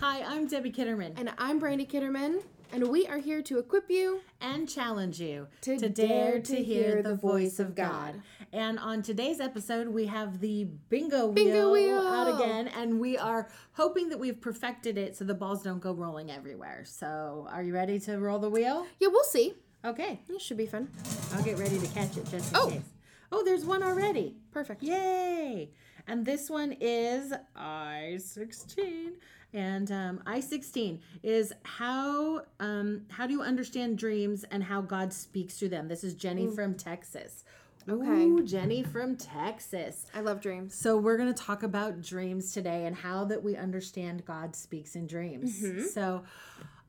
Hi, 0.00 0.22
I'm 0.22 0.46
Debbie 0.46 0.72
Kitterman. 0.72 1.18
And 1.18 1.30
I'm 1.38 1.58
Brandy 1.58 1.84
Kitterman, 1.84 2.42
and 2.72 2.88
we 2.88 3.06
are 3.06 3.18
here 3.18 3.42
to 3.42 3.58
equip 3.58 3.90
you 3.90 4.20
and 4.40 4.68
challenge 4.68 5.20
you 5.20 5.46
to, 5.62 5.76
dare 5.88 6.40
to 6.40 6.62
hear 6.62 7.02
the 7.02 7.14
voice 7.14 7.58
of 7.58 7.74
God. 7.74 8.20
And 8.52 8.78
on 8.78 9.02
today's 9.02 9.40
episode, 9.40 9.88
we 9.88 10.06
have 10.06 10.40
the 10.40 10.64
bingo 10.88 11.26
wheel, 11.26 11.32
Bingo 11.32 11.72
wheel. 11.72 11.98
out 12.00 12.34
again, 12.40 12.68
and 12.68 12.98
we 12.98 13.18
are 13.18 13.50
hoping 13.72 14.08
that 14.08 14.18
we've 14.18 14.40
perfected 14.40 14.96
it 14.96 15.16
so 15.16 15.24
the 15.24 15.34
balls 15.34 15.62
don't 15.62 15.80
go 15.80 15.92
rolling 15.92 16.30
everywhere. 16.30 16.84
So, 16.86 17.46
are 17.50 17.62
you 17.62 17.74
ready 17.74 17.98
to 18.00 18.18
roll 18.18 18.38
the 18.38 18.50
wheel? 18.50 18.86
Yeah, 18.98 19.08
we'll 19.08 19.24
see. 19.24 19.54
Okay, 19.84 20.20
It 20.28 20.40
should 20.42 20.58
be 20.58 20.66
fun. 20.66 20.88
I'll 21.34 21.42
get 21.42 21.58
ready 21.58 21.78
to 21.78 21.86
catch 21.88 22.16
it 22.16 22.26
just 22.30 22.52
in 22.52 22.56
Oh. 22.58 22.68
case. 22.68 22.82
Oh, 23.32 23.42
there's 23.44 23.64
one 23.64 23.82
already. 23.82 24.36
Perfect. 24.50 24.82
Yay! 24.82 25.70
And 26.08 26.26
this 26.26 26.50
one 26.50 26.74
is 26.80 27.32
I 27.54 28.18
sixteen, 28.20 29.12
and 29.52 29.90
um, 29.90 30.22
I 30.26 30.40
sixteen 30.40 31.00
is 31.22 31.52
how 31.64 32.42
um, 32.58 33.02
how 33.10 33.26
do 33.26 33.32
you 33.32 33.42
understand 33.42 33.98
dreams 33.98 34.44
and 34.50 34.62
how 34.64 34.80
God 34.80 35.12
speaks 35.12 35.58
through 35.58 35.70
them. 35.70 35.88
This 35.88 36.04
is 36.04 36.14
Jenny 36.14 36.46
from 36.48 36.74
Texas. 36.74 37.44
Okay. 37.88 38.06
Ooh, 38.06 38.44
Jenny 38.44 38.82
from 38.82 39.16
Texas. 39.16 40.06
I 40.14 40.20
love 40.20 40.40
dreams. 40.40 40.74
So 40.74 40.96
we're 40.98 41.16
going 41.16 41.32
to 41.32 41.42
talk 41.42 41.62
about 41.62 42.02
dreams 42.02 42.52
today 42.52 42.86
and 42.86 42.94
how 42.94 43.24
that 43.24 43.42
we 43.42 43.56
understand 43.56 44.24
God 44.24 44.54
speaks 44.54 44.96
in 44.96 45.06
dreams. 45.06 45.62
Mm-hmm. 45.62 45.84
So. 45.86 46.22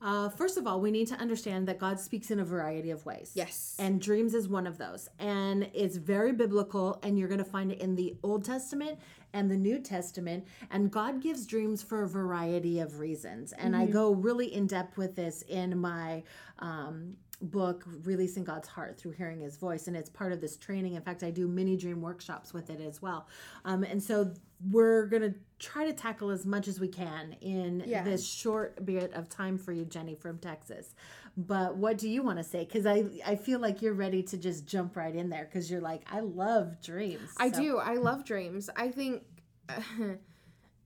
Uh, 0.02 0.30
first 0.30 0.58
of 0.58 0.66
all, 0.66 0.82
we 0.82 0.90
need 0.90 1.08
to 1.08 1.16
understand 1.16 1.68
that 1.68 1.78
God 1.78 2.00
speaks 2.00 2.32
in 2.32 2.40
a 2.40 2.46
variety 2.46 2.90
of 2.90 3.06
ways. 3.06 3.32
Yes. 3.36 3.76
And 3.80 4.02
dreams 4.02 4.34
is 4.34 4.48
one 4.48 4.66
of 4.66 4.78
those. 4.78 5.10
And 5.20 5.70
it's 5.74 5.98
very 5.98 6.32
biblical, 6.32 7.00
and 7.04 7.20
you're 7.20 7.28
going 7.28 7.38
to 7.38 7.46
find 7.46 7.72
it 7.72 7.80
in 7.80 7.96
the 7.96 8.16
Old 8.24 8.44
Testament 8.44 9.00
and 9.34 9.50
the 9.50 9.58
New 9.58 9.80
Testament. 9.80 10.48
And 10.72 10.92
God 10.92 11.22
gives 11.22 11.46
dreams 11.46 11.84
for 11.84 12.04
a 12.04 12.08
variety 12.08 12.80
of 12.80 13.00
reasons. 13.00 13.54
And 13.54 13.76
I 13.76 13.86
go 13.86 14.12
really 14.14 14.54
in 14.54 14.68
depth 14.68 14.98
with 14.98 15.16
this 15.16 15.44
in 15.44 15.78
my. 15.78 16.24
Um, 16.60 17.18
book 17.42 17.84
releasing 18.04 18.44
god's 18.44 18.68
heart 18.68 18.98
through 19.00 19.12
hearing 19.12 19.40
his 19.42 19.58
voice 19.58 19.88
and 19.88 19.96
it's 19.98 20.10
part 20.10 20.32
of 20.32 20.40
this 20.42 20.58
training 20.58 20.94
in 20.94 21.02
fact 21.02 21.24
i 21.24 21.32
do 21.32 21.48
mini 21.48 21.76
dream 21.76 22.02
workshops 22.02 22.54
with 22.54 22.70
it 22.70 22.80
as 22.80 23.02
well 23.02 23.28
um, 23.66 23.84
and 23.84 24.02
so 24.02 24.32
we're 24.70 25.08
going 25.08 25.24
to 25.24 25.34
try 25.58 25.86
to 25.86 25.94
tackle 25.94 26.30
as 26.30 26.46
much 26.46 26.68
as 26.68 26.80
we 26.80 26.88
can 26.88 27.36
in 27.42 27.84
Yeah. 27.88 28.04
this 28.04 28.26
short 28.28 28.86
bit 28.86 29.12
of 29.14 29.28
time 29.28 29.58
for 29.58 29.72
you 29.72 29.86
jenny 29.86 30.14
from 30.16 30.38
texas 30.38 30.94
but 31.36 31.78
what 31.78 31.98
do 31.98 32.08
you 32.10 32.22
want 32.22 32.38
to 32.38 32.44
say 32.44 32.64
because 32.66 32.86
i 32.86 33.06
i 33.26 33.36
feel 33.36 33.60
like 33.60 33.82
you're 33.82 33.94
ready 33.94 34.22
to 34.22 34.38
just 34.38 34.68
jump 34.68 34.96
right 34.96 35.16
in 35.16 35.30
there 35.30 35.46
because 35.46 35.72
you're 35.72 35.82
like 35.82 36.04
i 36.12 36.20
love 36.20 36.82
dreams 36.82 37.30
I 37.38 37.52
So- 37.52 37.62
do. 37.62 37.78
I 37.78 37.96
love 37.96 38.24
dreams. 38.26 38.70
I 38.76 38.90
think 38.90 39.24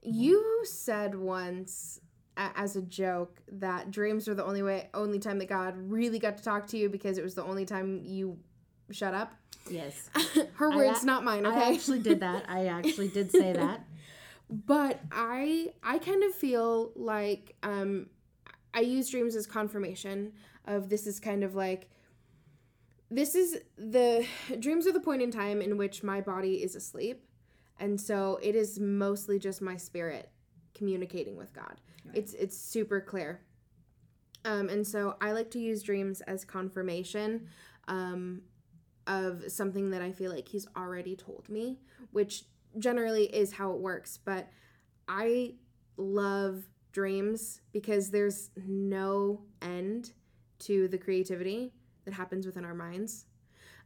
you 0.03 0.61
said 0.65 1.15
once 1.15 1.99
as 2.37 2.75
a 2.75 2.81
joke 2.81 3.41
that 3.51 3.91
dreams 3.91 4.27
are 4.27 4.33
the 4.35 4.43
only 4.45 4.61
way 4.61 4.89
only 4.93 5.19
time 5.19 5.39
that 5.39 5.47
God 5.49 5.75
really 5.77 6.19
got 6.19 6.37
to 6.37 6.43
talk 6.43 6.67
to 6.67 6.77
you 6.77 6.89
because 6.89 7.17
it 7.17 7.23
was 7.23 7.35
the 7.35 7.43
only 7.43 7.65
time 7.65 8.01
you 8.03 8.37
shut 8.91 9.13
up. 9.13 9.33
yes. 9.69 10.09
Her 10.55 10.71
I 10.71 10.75
words, 10.75 11.03
a- 11.03 11.05
not 11.05 11.23
mine, 11.23 11.45
i 11.45 11.73
actually 11.73 11.99
did 11.99 12.19
that. 12.19 12.45
I 12.49 12.65
actually 12.67 13.07
did 13.07 13.31
say 13.31 13.53
that. 13.63 13.85
But 14.49 14.99
I 15.11 15.73
I 15.81 15.97
kind 15.97 16.23
of 16.23 16.33
feel 16.35 16.91
like 16.95 17.55
um 17.63 18.07
I 18.73 18.81
use 18.81 19.09
dreams 19.09 19.35
as 19.35 19.47
confirmation 19.47 20.33
of 20.65 20.89
this 20.89 21.07
is 21.07 21.19
kind 21.19 21.43
of 21.43 21.55
like 21.55 21.89
this 23.09 23.35
is 23.35 23.59
the 23.77 24.25
dreams 24.59 24.85
are 24.87 24.91
the 24.91 24.99
point 24.99 25.21
in 25.21 25.31
time 25.31 25.61
in 25.61 25.77
which 25.77 26.03
my 26.03 26.21
body 26.21 26.55
is 26.63 26.75
asleep. 26.75 27.23
And 27.79 27.99
so 27.99 28.39
it 28.41 28.55
is 28.55 28.79
mostly 28.79 29.37
just 29.39 29.61
my 29.61 29.77
spirit 29.77 30.29
communicating 30.73 31.35
with 31.37 31.53
God. 31.53 31.79
It's 32.13 32.33
it's 32.33 32.57
super 32.57 33.01
clear. 33.01 33.41
Um, 34.43 34.69
and 34.69 34.85
so 34.85 35.15
I 35.21 35.31
like 35.31 35.49
to 35.51 35.59
use 35.59 35.81
dreams 35.81 36.21
as 36.21 36.45
confirmation 36.45 37.47
um, 37.87 38.41
of 39.07 39.43
something 39.47 39.89
that 39.89 40.01
I 40.03 40.11
feel 40.11 40.31
like 40.31 40.47
he's 40.47 40.67
already 40.77 41.15
told 41.15 41.49
me, 41.49 41.79
which 42.11 42.43
generally 42.77 43.25
is 43.25 43.53
how 43.53 43.71
it 43.71 43.79
works. 43.79 44.19
But 44.23 44.47
I 45.07 45.55
love 45.97 46.63
dreams 46.91 47.61
because 47.71 48.11
there's 48.11 48.51
no 48.55 49.41
end 49.61 50.13
to 50.59 50.87
the 50.87 50.97
creativity 50.97 51.73
that 52.05 52.13
happens 52.13 52.45
within 52.45 52.65
our 52.65 52.75
minds. 52.75 53.25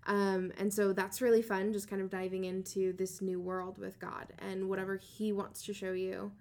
Um, 0.08 0.52
and 0.58 0.74
so 0.74 0.94
that's 0.94 1.22
really 1.22 1.42
fun, 1.42 1.74
just 1.74 1.90
kind 1.90 2.02
of 2.02 2.10
diving 2.10 2.46
into 2.46 2.94
this 2.94 3.22
new 3.22 3.40
world 3.40 3.78
with 3.78 4.00
God 4.00 4.34
and 4.40 4.70
whatever 4.70 4.98
He 4.98 5.32
wants 5.32 5.64
to 5.66 5.74
show 5.74 5.92
you 5.94 6.32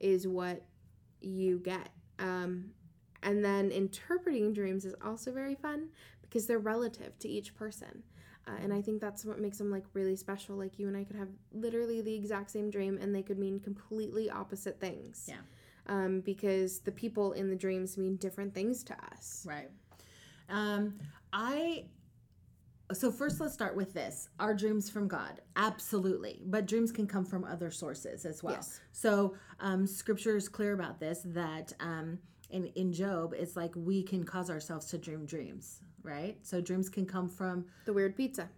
is 0.00 0.26
what 0.26 0.62
you 1.24 1.58
get. 1.58 1.90
Um, 2.18 2.70
and 3.22 3.44
then 3.44 3.70
interpreting 3.70 4.52
dreams 4.52 4.84
is 4.84 4.94
also 5.04 5.32
very 5.32 5.54
fun 5.54 5.88
because 6.22 6.46
they're 6.46 6.58
relative 6.58 7.18
to 7.20 7.28
each 7.28 7.54
person. 7.54 8.02
Uh, 8.48 8.56
and 8.60 8.72
I 8.72 8.82
think 8.82 9.00
that's 9.00 9.24
what 9.24 9.38
makes 9.38 9.58
them 9.58 9.70
like 9.70 9.84
really 9.94 10.16
special. 10.16 10.56
Like 10.56 10.78
you 10.78 10.88
and 10.88 10.96
I 10.96 11.04
could 11.04 11.16
have 11.16 11.28
literally 11.52 12.00
the 12.00 12.14
exact 12.14 12.50
same 12.50 12.70
dream 12.70 12.98
and 13.00 13.14
they 13.14 13.22
could 13.22 13.38
mean 13.38 13.60
completely 13.60 14.30
opposite 14.30 14.80
things. 14.80 15.26
Yeah. 15.28 15.36
Um, 15.86 16.20
because 16.20 16.80
the 16.80 16.92
people 16.92 17.32
in 17.32 17.50
the 17.50 17.56
dreams 17.56 17.96
mean 17.96 18.16
different 18.16 18.54
things 18.54 18.82
to 18.84 18.96
us. 19.12 19.46
Right. 19.48 19.70
Um, 20.48 20.94
I. 21.32 21.84
So 22.94 23.10
first, 23.10 23.40
let's 23.40 23.54
start 23.54 23.76
with 23.76 23.92
this: 23.94 24.28
Are 24.38 24.54
dreams 24.54 24.90
from 24.90 25.08
God? 25.08 25.40
Absolutely, 25.56 26.42
but 26.46 26.66
dreams 26.66 26.92
can 26.92 27.06
come 27.06 27.24
from 27.24 27.44
other 27.44 27.70
sources 27.70 28.24
as 28.24 28.42
well. 28.42 28.54
Yes. 28.54 28.80
So 28.92 29.34
um, 29.60 29.86
Scripture 29.86 30.36
is 30.36 30.48
clear 30.48 30.72
about 30.74 31.00
this. 31.00 31.20
That 31.24 31.72
um, 31.80 32.18
in 32.50 32.66
in 32.74 32.92
Job, 32.92 33.34
it's 33.36 33.56
like 33.56 33.72
we 33.76 34.02
can 34.02 34.24
cause 34.24 34.50
ourselves 34.50 34.86
to 34.86 34.98
dream 34.98 35.26
dreams, 35.26 35.80
right? 36.02 36.36
So 36.42 36.60
dreams 36.60 36.88
can 36.88 37.06
come 37.06 37.28
from 37.28 37.66
The 37.86 37.92
weird 37.92 38.16
pizza. 38.16 38.48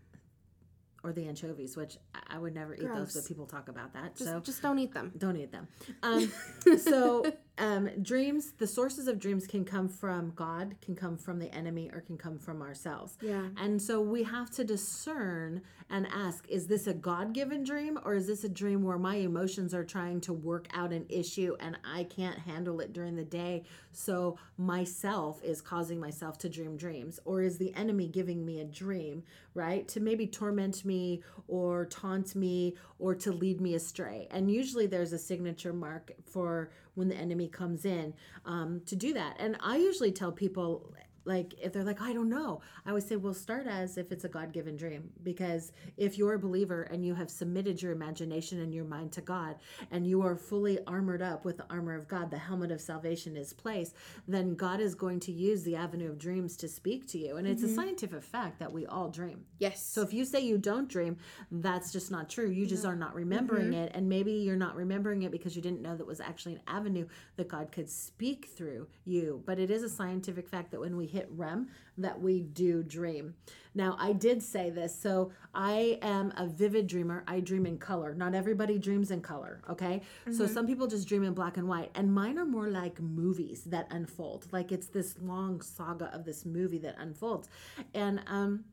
or 1.04 1.12
the 1.12 1.28
anchovies, 1.28 1.76
which 1.76 1.98
I- 2.30 2.38
would 2.38 2.54
never 2.54 2.74
eat 2.74 2.80
those, 2.94 3.14
but 3.14 3.26
people 3.28 3.46
talk 3.46 3.68
about 3.68 3.92
that. 3.92 4.16
Just, 4.16 4.30
so 4.30 4.40
just 4.40 4.62
don't 4.62 4.78
eat 4.78 4.94
them. 4.94 5.12
don't 5.18 5.36
eat 5.36 5.52
them. 5.52 5.68
Um, 6.02 6.32
so 6.78 7.24
um, 7.58 7.88
dreams, 8.02 8.52
the 8.58 8.66
sources 8.66 9.06
of 9.06 9.18
dreams 9.18 9.46
can 9.46 9.64
come 9.64 9.88
from 9.88 10.32
God, 10.34 10.74
can 10.80 10.96
come 10.96 11.16
from 11.16 11.38
the 11.38 11.54
enemy, 11.54 11.88
or 11.92 12.00
can 12.00 12.18
come 12.18 12.38
from 12.38 12.62
ourselves. 12.62 13.16
Yeah. 13.20 13.48
And 13.56 13.80
so 13.80 14.00
we 14.00 14.24
have 14.24 14.50
to 14.52 14.64
discern 14.64 15.62
and 15.88 16.06
ask: 16.12 16.48
Is 16.48 16.66
this 16.66 16.86
a 16.86 16.94
God-given 16.94 17.62
dream, 17.62 17.98
or 18.04 18.14
is 18.14 18.26
this 18.26 18.42
a 18.42 18.48
dream 18.48 18.82
where 18.82 18.98
my 18.98 19.16
emotions 19.16 19.72
are 19.72 19.84
trying 19.84 20.20
to 20.22 20.32
work 20.32 20.66
out 20.74 20.92
an 20.92 21.06
issue 21.08 21.56
and 21.60 21.78
I 21.84 22.04
can't 22.04 22.38
handle 22.38 22.80
it 22.80 22.92
during 22.92 23.14
the 23.14 23.24
day? 23.24 23.64
So 23.92 24.36
myself 24.58 25.42
is 25.44 25.60
causing 25.60 26.00
myself 26.00 26.38
to 26.38 26.48
dream 26.48 26.76
dreams, 26.76 27.20
or 27.24 27.42
is 27.42 27.58
the 27.58 27.72
enemy 27.74 28.08
giving 28.08 28.44
me 28.44 28.60
a 28.60 28.64
dream, 28.64 29.22
right, 29.54 29.86
to 29.88 30.00
maybe 30.00 30.26
torment 30.26 30.84
me 30.84 31.22
or 31.46 31.86
taunt 31.86 32.34
me 32.34 32.74
or 32.98 33.14
to 33.14 33.30
lead 33.30 33.60
me 33.60 33.74
astray? 33.74 34.26
And 34.32 34.50
usually 34.50 34.86
there's 34.86 35.12
a 35.12 35.18
signature 35.18 35.72
mark 35.72 36.10
for 36.24 36.70
when 36.94 37.08
the 37.08 37.16
enemy 37.16 37.48
comes 37.48 37.84
in 37.84 38.14
um, 38.44 38.80
to 38.86 38.96
do 38.96 39.12
that. 39.14 39.36
And 39.38 39.56
I 39.60 39.76
usually 39.76 40.12
tell 40.12 40.32
people 40.32 40.94
like 41.24 41.54
if 41.62 41.72
they're 41.72 41.84
like 41.84 42.00
i 42.00 42.12
don't 42.12 42.28
know 42.28 42.60
i 42.84 42.88
always 42.88 43.06
say 43.06 43.16
well 43.16 43.34
start 43.34 43.66
as 43.66 43.96
if 43.96 44.12
it's 44.12 44.24
a 44.24 44.28
god-given 44.28 44.76
dream 44.76 45.10
because 45.22 45.72
if 45.96 46.18
you're 46.18 46.34
a 46.34 46.38
believer 46.38 46.82
and 46.82 47.04
you 47.04 47.14
have 47.14 47.30
submitted 47.30 47.80
your 47.80 47.92
imagination 47.92 48.60
and 48.60 48.74
your 48.74 48.84
mind 48.84 49.12
to 49.12 49.20
god 49.20 49.56
and 49.90 50.06
you 50.06 50.22
are 50.22 50.36
fully 50.36 50.78
armored 50.86 51.22
up 51.22 51.44
with 51.44 51.56
the 51.56 51.66
armor 51.70 51.94
of 51.94 52.08
god 52.08 52.30
the 52.30 52.38
helmet 52.38 52.70
of 52.70 52.80
salvation 52.80 53.36
is 53.36 53.52
placed 53.52 53.94
then 54.28 54.54
god 54.54 54.80
is 54.80 54.94
going 54.94 55.20
to 55.20 55.32
use 55.32 55.62
the 55.62 55.76
avenue 55.76 56.10
of 56.10 56.18
dreams 56.18 56.56
to 56.56 56.68
speak 56.68 57.06
to 57.06 57.18
you 57.18 57.36
and 57.36 57.46
it's 57.46 57.62
a 57.62 57.66
mm-hmm. 57.66 57.76
scientific 57.76 58.22
fact 58.22 58.58
that 58.58 58.72
we 58.72 58.86
all 58.86 59.08
dream 59.08 59.44
Yes. 59.58 59.84
so 59.84 60.02
if 60.02 60.12
you 60.12 60.24
say 60.24 60.40
you 60.40 60.58
don't 60.58 60.88
dream, 60.88 61.16
that's 61.50 61.92
just 61.92 62.10
not 62.10 62.28
true. 62.28 62.48
You 62.48 62.66
just 62.66 62.84
are 62.84 62.96
not 62.96 63.14
remembering 63.14 63.72
mm-hmm. 63.72 63.84
it. 63.84 63.92
And 63.94 64.08
maybe 64.08 64.32
you're 64.32 64.56
not 64.56 64.76
remembering 64.76 65.22
it 65.22 65.32
because 65.32 65.56
you 65.56 65.62
didn't 65.62 65.82
know 65.82 65.96
that 65.96 66.06
was 66.06 66.20
actually 66.20 66.54
an 66.54 66.60
avenue 66.66 67.06
that 67.36 67.48
God 67.48 67.72
could 67.72 67.90
speak 67.90 68.48
through 68.56 68.86
you. 69.04 69.42
But 69.46 69.58
it 69.58 69.70
is 69.70 69.82
a 69.82 69.88
scientific 69.88 70.48
fact 70.48 70.70
that 70.70 70.80
when 70.80 70.96
we 70.96 71.06
hit 71.14 71.28
REM, 71.30 71.68
that 71.98 72.20
we 72.20 72.42
do 72.42 72.82
dream. 72.82 73.34
Now, 73.74 73.96
I 73.98 74.12
did 74.12 74.42
say 74.42 74.70
this. 74.70 74.94
So 74.98 75.32
I 75.54 75.98
am 76.02 76.32
a 76.36 76.46
vivid 76.46 76.86
dreamer. 76.86 77.24
I 77.26 77.40
dream 77.40 77.66
in 77.66 77.78
color. 77.78 78.14
Not 78.14 78.34
everybody 78.34 78.78
dreams 78.78 79.10
in 79.10 79.20
color, 79.20 79.62
okay? 79.68 80.02
So 80.36 80.46
some 80.46 80.66
people 80.66 80.86
just 80.86 81.08
dream 81.08 81.24
in 81.24 81.34
black 81.34 81.56
and 81.56 81.68
white. 81.68 81.90
And 81.94 82.14
mine 82.14 82.38
are 82.38 82.44
more 82.46 82.68
like 82.68 83.00
movies 83.00 83.64
that 83.64 83.86
unfold. 83.90 84.46
Like 84.52 84.72
it's 84.72 84.88
this 84.88 85.16
long 85.20 85.60
saga 85.60 86.06
of 86.14 86.24
this 86.24 86.44
movie 86.44 86.78
that 86.78 86.96
unfolds. 86.98 87.48
And 87.94 88.20
um 88.26 88.64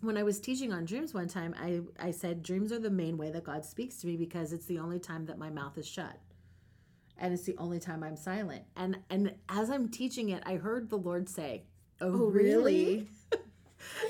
when 0.00 0.16
I 0.16 0.22
was 0.22 0.40
teaching 0.40 0.72
on 0.72 0.84
dreams 0.84 1.14
one 1.14 1.28
time, 1.28 1.54
I, 1.58 1.80
I 1.98 2.10
said 2.10 2.42
dreams 2.42 2.72
are 2.72 2.78
the 2.78 2.90
main 2.90 3.16
way 3.16 3.30
that 3.30 3.44
God 3.44 3.64
speaks 3.64 3.96
to 3.98 4.06
me 4.06 4.16
because 4.16 4.52
it's 4.52 4.66
the 4.66 4.78
only 4.78 4.98
time 4.98 5.26
that 5.26 5.38
my 5.38 5.48
mouth 5.48 5.78
is 5.78 5.86
shut. 5.86 6.18
And 7.18 7.32
it's 7.32 7.44
the 7.44 7.56
only 7.58 7.78
time 7.78 8.02
I'm 8.02 8.16
silent. 8.16 8.64
And 8.76 8.98
and 9.10 9.34
as 9.48 9.70
I'm 9.70 9.88
teaching 9.88 10.30
it, 10.30 10.42
I 10.46 10.56
heard 10.56 10.90
the 10.90 10.98
Lord 10.98 11.28
say, 11.28 11.64
Oh, 12.00 12.10
really? 12.10 12.62
really? 12.62 13.08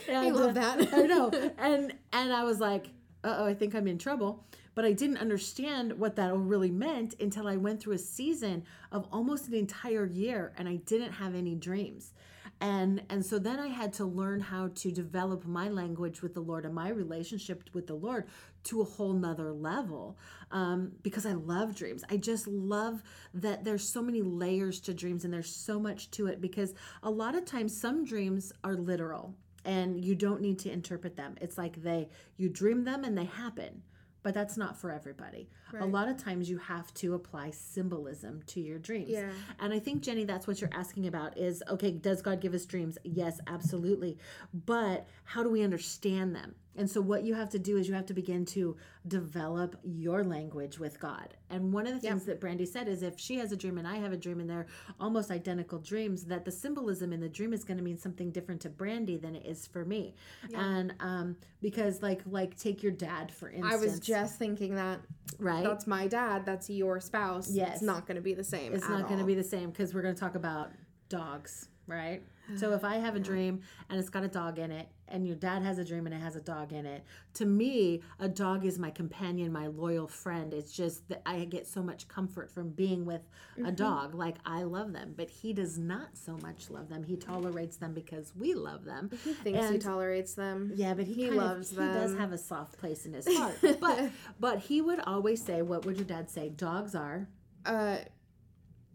I 0.13 0.31
love 0.31 0.51
uh, 0.51 0.61
that. 0.61 0.93
I 0.93 1.03
know. 1.03 1.31
And 1.59 1.95
and 2.13 2.33
I 2.33 2.45
was 2.45 2.61
like, 2.61 2.87
uh 3.25 3.37
oh, 3.39 3.47
I 3.47 3.55
think 3.55 3.75
I'm 3.75 3.87
in 3.87 3.99
trouble. 3.99 4.45
But 4.75 4.85
I 4.85 4.93
didn't 4.93 5.17
understand 5.17 5.99
what 5.99 6.17
that 6.17 6.35
really 6.37 6.71
meant 6.71 7.15
until 7.19 7.49
I 7.49 7.57
went 7.57 7.81
through 7.81 7.95
a 7.95 7.99
season 7.99 8.65
of 8.93 9.07
almost 9.11 9.49
an 9.49 9.55
entire 9.55 10.05
year 10.05 10.53
and 10.59 10.69
I 10.69 10.77
didn't 10.77 11.13
have 11.13 11.35
any 11.35 11.55
dreams. 11.55 12.13
And 12.61 13.03
and 13.11 13.25
so 13.25 13.39
then 13.39 13.59
I 13.59 13.69
had 13.69 13.93
to 13.95 14.05
learn 14.05 14.41
how 14.41 14.69
to 14.77 14.91
develop 14.91 15.45
my 15.45 15.69
language 15.69 16.23
with 16.23 16.35
the 16.35 16.41
Lord 16.41 16.65
and 16.65 16.75
my 16.75 16.89
relationship 16.89 17.65
with 17.73 17.87
the 17.87 17.95
Lord 17.95 18.27
to 18.67 18.81
a 18.81 18.85
whole 18.85 19.13
nother 19.13 19.53
level 19.53 20.17
um, 20.51 20.93
because 21.03 21.27
I 21.27 21.33
love 21.33 21.75
dreams. 21.75 22.05
I 22.11 22.17
just 22.17 22.47
love 22.47 23.03
that 23.35 23.65
there's 23.65 23.89
so 23.89 24.03
many 24.03 24.23
layers 24.23 24.81
to 24.81 24.95
dreams 24.95 25.25
and 25.25 25.33
there's 25.33 25.55
so 25.55 25.81
much 25.81 26.11
to 26.13 26.27
it 26.27 26.41
because 26.41 26.75
a 27.03 27.11
lot 27.11 27.35
of 27.35 27.45
times 27.45 27.79
some 27.79 28.05
dreams 28.05 28.53
are 28.65 28.75
literal 28.75 29.35
and 29.65 30.05
you 30.05 30.15
don't 30.15 30.41
need 30.41 30.59
to 30.61 30.71
interpret 30.71 31.17
them. 31.17 31.37
It's 31.41 31.59
like 31.59 31.83
they 31.83 32.09
you 32.37 32.49
dream 32.49 32.85
them 32.85 33.05
and 33.05 33.17
they 33.17 33.25
happen 33.25 33.83
but 34.27 34.35
that's 34.35 34.57
not 34.57 34.77
for 34.77 34.91
everybody. 34.91 35.49
Right. 35.73 35.85
A 35.85 35.87
lot 35.87 36.09
of 36.09 36.17
times 36.17 36.51
you 36.51 36.59
have 36.59 36.93
to 36.95 37.15
apply 37.15 37.53
symbolism 37.53 38.43
to 38.49 38.61
your 38.61 38.77
dreams. 38.77 39.11
Yeah. 39.11 39.31
And 39.61 39.73
I 39.73 39.79
think 39.79 40.03
Jenny 40.03 40.25
that's 40.25 40.49
what 40.49 40.61
you're 40.61 40.69
asking 40.73 41.07
about 41.07 41.39
is 41.39 41.63
okay, 41.71 41.93
does 41.93 42.23
God 42.23 42.41
give 42.41 42.53
us 42.53 42.67
dreams? 42.67 42.99
Yes, 43.05 43.39
absolutely. 43.47 44.19
But 44.53 45.07
how 45.23 45.45
do 45.45 45.49
we 45.49 45.63
understand 45.63 46.35
them? 46.35 46.57
And 46.77 46.91
so, 46.91 47.01
what 47.01 47.25
you 47.25 47.35
have 47.35 47.49
to 47.51 47.59
do 47.59 47.77
is 47.77 47.89
you 47.89 47.95
have 47.95 48.07
to 48.07 48.15
begin 48.15 48.45
to 48.47 48.77
develop 49.07 49.77
your 49.83 50.25
language 50.25 50.79
with 50.79 51.01
God. 51.01 51.35
And 51.51 51.73
one 51.73 51.87
of 51.87 51.95
the 51.95 52.01
things 52.01 52.23
yep. 52.23 52.27
that 52.27 52.41
Brandy 52.41 52.67
said 52.67 52.89
is 52.89 53.03
if 53.03 53.19
she 53.19 53.37
has 53.37 53.53
a 53.53 53.57
dream 53.57 53.79
and 53.79 53.87
I 53.87 53.97
have 53.97 54.13
a 54.13 54.17
dream 54.17 54.41
and 54.41 54.49
they're 54.49 54.67
almost 55.01 55.31
identical 55.31 55.79
dreams, 55.79 56.25
that 56.25 56.45
the 56.45 56.51
symbolism 56.51 57.13
in 57.13 57.21
the 57.21 57.29
dream 57.29 57.53
is 57.53 57.65
going 57.65 57.79
to 57.79 57.85
mean 57.85 57.99
something 57.99 58.31
different 58.31 58.61
to 58.63 58.69
Brandy 58.69 59.17
than 59.17 59.37
it 59.37 59.47
is 59.47 59.67
for 59.67 59.85
me. 59.85 60.15
And 60.55 60.95
um, 61.01 61.37
because, 61.61 62.03
like, 62.03 62.23
like 62.27 62.59
take 62.59 62.83
your 62.83 62.93
dad 62.93 63.33
for 63.33 63.49
instance. 63.49 63.75
I 63.75 63.77
was 63.77 64.01
just 64.01 64.39
thinking 64.39 64.75
that. 64.75 65.01
Right. 65.39 65.65
That's 65.65 65.87
my 65.87 66.07
dad. 66.07 66.47
That's 66.47 66.71
your 66.71 67.01
spouse. 67.01 67.51
Yes. 67.51 67.75
It's 67.75 67.83
not 67.83 68.07
going 68.07 68.17
to 68.17 68.23
be 68.23 68.35
the 68.35 68.45
same. 68.45 68.75
It's 68.75 68.89
not 68.89 69.07
going 69.07 69.19
to 69.19 69.27
be 69.27 69.35
the 69.35 69.45
same 69.45 69.71
because 69.71 69.95
we're 69.95 70.03
going 70.03 70.15
to 70.15 70.21
talk 70.21 70.35
about 70.35 70.71
dogs, 71.09 71.69
right? 71.87 72.23
So 72.55 72.73
if 72.73 72.85
I 72.85 72.97
have 72.97 73.17
a 73.17 73.21
dream 73.21 73.61
and 73.91 73.99
it's 73.99 74.09
got 74.09 74.23
a 74.23 74.29
dog 74.29 74.59
in 74.59 74.71
it, 74.71 74.89
and 75.09 75.27
your 75.27 75.37
dad 75.37 75.63
has 75.63 75.79
a 75.79 75.85
dream 75.85 76.07
and 76.07 76.15
it 76.15 76.21
has 76.21 76.37
a 76.37 76.41
dog 76.41 76.73
in 76.73 76.87
it, 76.87 77.05
to 77.35 77.45
me, 77.45 78.03
a 78.19 78.29
dog 78.29 78.65
is 78.65 78.79
my 78.79 78.91
companion, 78.91 79.53
my 79.53 79.67
loyal 79.69 80.07
friend. 80.07 80.53
It's 80.53 80.73
just 80.73 81.09
that 81.09 81.23
I 81.27 81.45
get 81.45 81.67
so 81.67 81.83
much 81.83 82.09
comfort 82.09 82.51
from 82.51 82.71
being 82.71 83.05
with 83.05 83.23
mm-hmm. 83.57 83.67
a 83.67 83.73
dog. 83.73 84.15
Like 84.15 84.37
I 84.45 84.63
love 84.63 84.93
them, 84.93 85.15
but 85.17 85.31
he 85.31 85.53
does 85.53 85.79
not 85.79 86.17
so 86.17 86.37
much 86.39 86.71
love 86.71 86.89
them. 86.89 87.03
He 87.05 87.17
tolerates 87.17 87.77
them 87.77 87.95
because 87.95 88.33
we 88.37 88.55
love 88.55 88.85
them. 88.85 89.11
He 89.25 89.33
thinks 89.33 89.61
and, 89.61 89.73
he 89.75 89.79
tolerates 89.79 90.35
them. 90.35 90.73
Yeah, 90.75 90.95
but 90.95 91.07
he, 91.07 91.15
he 91.15 91.31
loves 91.31 91.71
of, 91.71 91.79
them. 91.79 91.93
He 91.93 92.01
does 92.01 92.17
have 92.17 92.33
a 92.33 92.39
soft 92.39 92.79
place 92.79 93.07
in 93.07 93.13
his 93.13 93.27
heart. 93.37 93.57
but 93.81 94.11
but 94.41 94.59
he 94.61 94.81
would 94.81 95.01
always 95.01 95.43
say, 95.43 95.63
"What 95.63 95.85
would 95.85 95.97
your 95.97 96.07
dad 96.07 96.31
say? 96.31 96.49
Dogs 96.49 96.95
are." 96.95 97.29
Uh, 97.65 97.99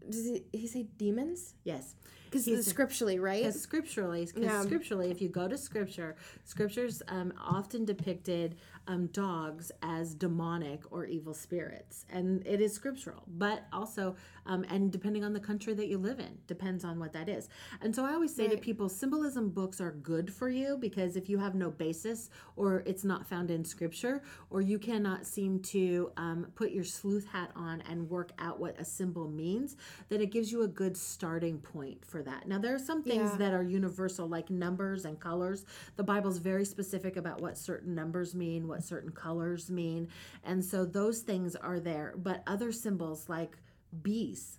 does 0.08 0.26
he, 0.26 0.44
he 0.52 0.66
say 0.66 0.86
demons? 0.98 1.54
Yes 1.64 1.94
because 2.32 2.66
scripturally, 2.66 3.18
right? 3.18 3.42
Because 3.42 3.60
scripturally, 3.60 4.24
because 4.26 4.42
yeah. 4.42 4.62
scripturally, 4.62 5.10
if 5.10 5.20
you 5.20 5.28
go 5.28 5.48
to 5.48 5.58
scripture, 5.58 6.16
scriptures 6.44 7.02
um, 7.08 7.32
often 7.40 7.84
depicted 7.84 8.56
um, 8.88 9.06
dogs 9.08 9.70
as 9.82 10.14
demonic 10.14 10.80
or 10.90 11.04
evil 11.06 11.34
spirits, 11.34 12.04
and 12.10 12.44
it 12.46 12.60
is 12.60 12.72
scriptural. 12.72 13.22
But 13.26 13.64
also, 13.72 14.16
um, 14.46 14.64
and 14.68 14.90
depending 14.90 15.24
on 15.24 15.32
the 15.32 15.40
country 15.40 15.74
that 15.74 15.86
you 15.88 15.98
live 15.98 16.18
in, 16.18 16.38
depends 16.46 16.84
on 16.84 16.98
what 16.98 17.12
that 17.12 17.28
is. 17.28 17.48
And 17.80 17.94
so 17.94 18.04
I 18.04 18.12
always 18.12 18.34
say 18.34 18.46
right. 18.46 18.56
to 18.56 18.58
people, 18.58 18.88
symbolism 18.88 19.50
books 19.50 19.80
are 19.80 19.92
good 19.92 20.32
for 20.32 20.48
you 20.48 20.76
because 20.80 21.16
if 21.16 21.28
you 21.28 21.38
have 21.38 21.54
no 21.54 21.70
basis 21.70 22.30
or 22.56 22.82
it's 22.86 23.04
not 23.04 23.26
found 23.26 23.50
in 23.50 23.64
scripture, 23.64 24.22
or 24.50 24.60
you 24.60 24.78
cannot 24.78 25.26
seem 25.26 25.60
to 25.60 26.10
um, 26.16 26.46
put 26.54 26.72
your 26.72 26.84
sleuth 26.84 27.26
hat 27.26 27.50
on 27.54 27.82
and 27.88 28.08
work 28.08 28.32
out 28.38 28.58
what 28.58 28.78
a 28.80 28.84
symbol 28.84 29.28
means, 29.28 29.76
then 30.08 30.20
it 30.20 30.30
gives 30.30 30.50
you 30.50 30.62
a 30.62 30.68
good 30.68 30.96
starting 30.96 31.58
point 31.58 32.04
for 32.04 32.21
that. 32.22 32.48
Now, 32.48 32.58
there 32.58 32.74
are 32.74 32.78
some 32.78 33.02
things 33.02 33.30
yeah. 33.32 33.38
that 33.38 33.54
are 33.54 33.62
universal, 33.62 34.28
like 34.28 34.50
numbers 34.50 35.04
and 35.04 35.18
colors. 35.18 35.64
The 35.96 36.04
Bible's 36.04 36.38
very 36.38 36.64
specific 36.64 37.16
about 37.16 37.40
what 37.40 37.58
certain 37.58 37.94
numbers 37.94 38.34
mean, 38.34 38.68
what 38.68 38.82
certain 38.82 39.10
colors 39.10 39.70
mean. 39.70 40.08
And 40.44 40.64
so 40.64 40.84
those 40.84 41.20
things 41.20 41.56
are 41.56 41.80
there. 41.80 42.14
But 42.16 42.42
other 42.46 42.72
symbols 42.72 43.28
like 43.28 43.56
bees, 44.02 44.58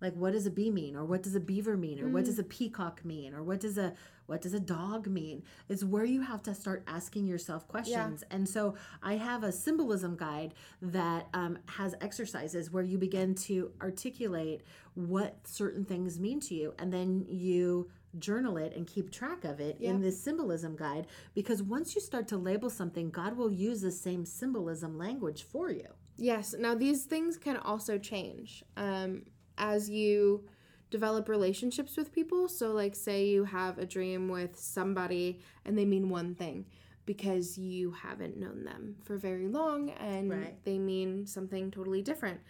like 0.00 0.14
what 0.14 0.32
does 0.32 0.46
a 0.46 0.50
bee 0.50 0.70
mean 0.70 0.96
or 0.96 1.04
what 1.04 1.22
does 1.22 1.34
a 1.34 1.40
beaver 1.40 1.76
mean 1.76 2.00
or 2.00 2.06
mm. 2.06 2.12
what 2.12 2.24
does 2.24 2.38
a 2.38 2.44
peacock 2.44 3.04
mean 3.04 3.34
or 3.34 3.42
what 3.42 3.60
does 3.60 3.78
a 3.78 3.94
what 4.26 4.42
does 4.42 4.54
a 4.54 4.60
dog 4.60 5.06
mean? 5.06 5.42
Is 5.68 5.84
where 5.84 6.04
you 6.04 6.20
have 6.22 6.42
to 6.44 6.54
start 6.54 6.82
asking 6.86 7.26
yourself 7.26 7.66
questions. 7.68 8.24
Yeah. 8.28 8.36
and 8.36 8.48
so 8.48 8.74
i 9.02 9.14
have 9.14 9.42
a 9.44 9.52
symbolism 9.52 10.16
guide 10.16 10.54
that 10.80 11.26
um, 11.34 11.58
has 11.66 11.94
exercises 12.00 12.70
where 12.70 12.82
you 12.82 12.98
begin 12.98 13.34
to 13.34 13.70
articulate 13.82 14.62
what 14.94 15.36
certain 15.44 15.84
things 15.84 16.18
mean 16.18 16.40
to 16.40 16.54
you 16.54 16.74
and 16.78 16.92
then 16.92 17.24
you 17.28 17.90
journal 18.18 18.56
it 18.56 18.74
and 18.74 18.86
keep 18.86 19.10
track 19.10 19.44
of 19.44 19.60
it 19.60 19.78
in 19.80 20.00
this 20.00 20.20
symbolism 20.20 20.74
guide 20.74 21.06
because 21.34 21.62
once 21.62 21.94
you 21.94 22.00
start 22.00 22.26
to 22.28 22.36
label 22.36 22.70
something 22.70 23.10
god 23.10 23.36
will 23.36 23.50
use 23.50 23.80
the 23.80 23.90
same 23.90 24.24
symbolism 24.24 24.96
language 24.96 25.42
for 25.44 25.70
you. 25.70 25.88
Yes. 26.16 26.54
Now 26.58 26.74
these 26.74 27.04
things 27.04 27.36
can 27.36 27.56
also 27.58 27.98
change 27.98 28.64
um, 28.76 29.22
as 29.58 29.90
you 29.90 30.44
develop 30.90 31.28
relationships 31.28 31.96
with 31.96 32.12
people. 32.12 32.48
So, 32.48 32.72
like, 32.72 32.94
say 32.94 33.26
you 33.26 33.44
have 33.44 33.78
a 33.78 33.86
dream 33.86 34.28
with 34.28 34.58
somebody 34.58 35.40
and 35.64 35.76
they 35.76 35.84
mean 35.84 36.08
one 36.08 36.34
thing 36.34 36.66
because 37.04 37.56
you 37.56 37.92
haven't 37.92 38.36
known 38.36 38.64
them 38.64 38.96
for 39.04 39.16
very 39.16 39.46
long 39.48 39.90
and 39.90 40.30
right. 40.30 40.64
they 40.64 40.78
mean 40.78 41.26
something 41.26 41.70
totally 41.70 42.02
different. 42.02 42.40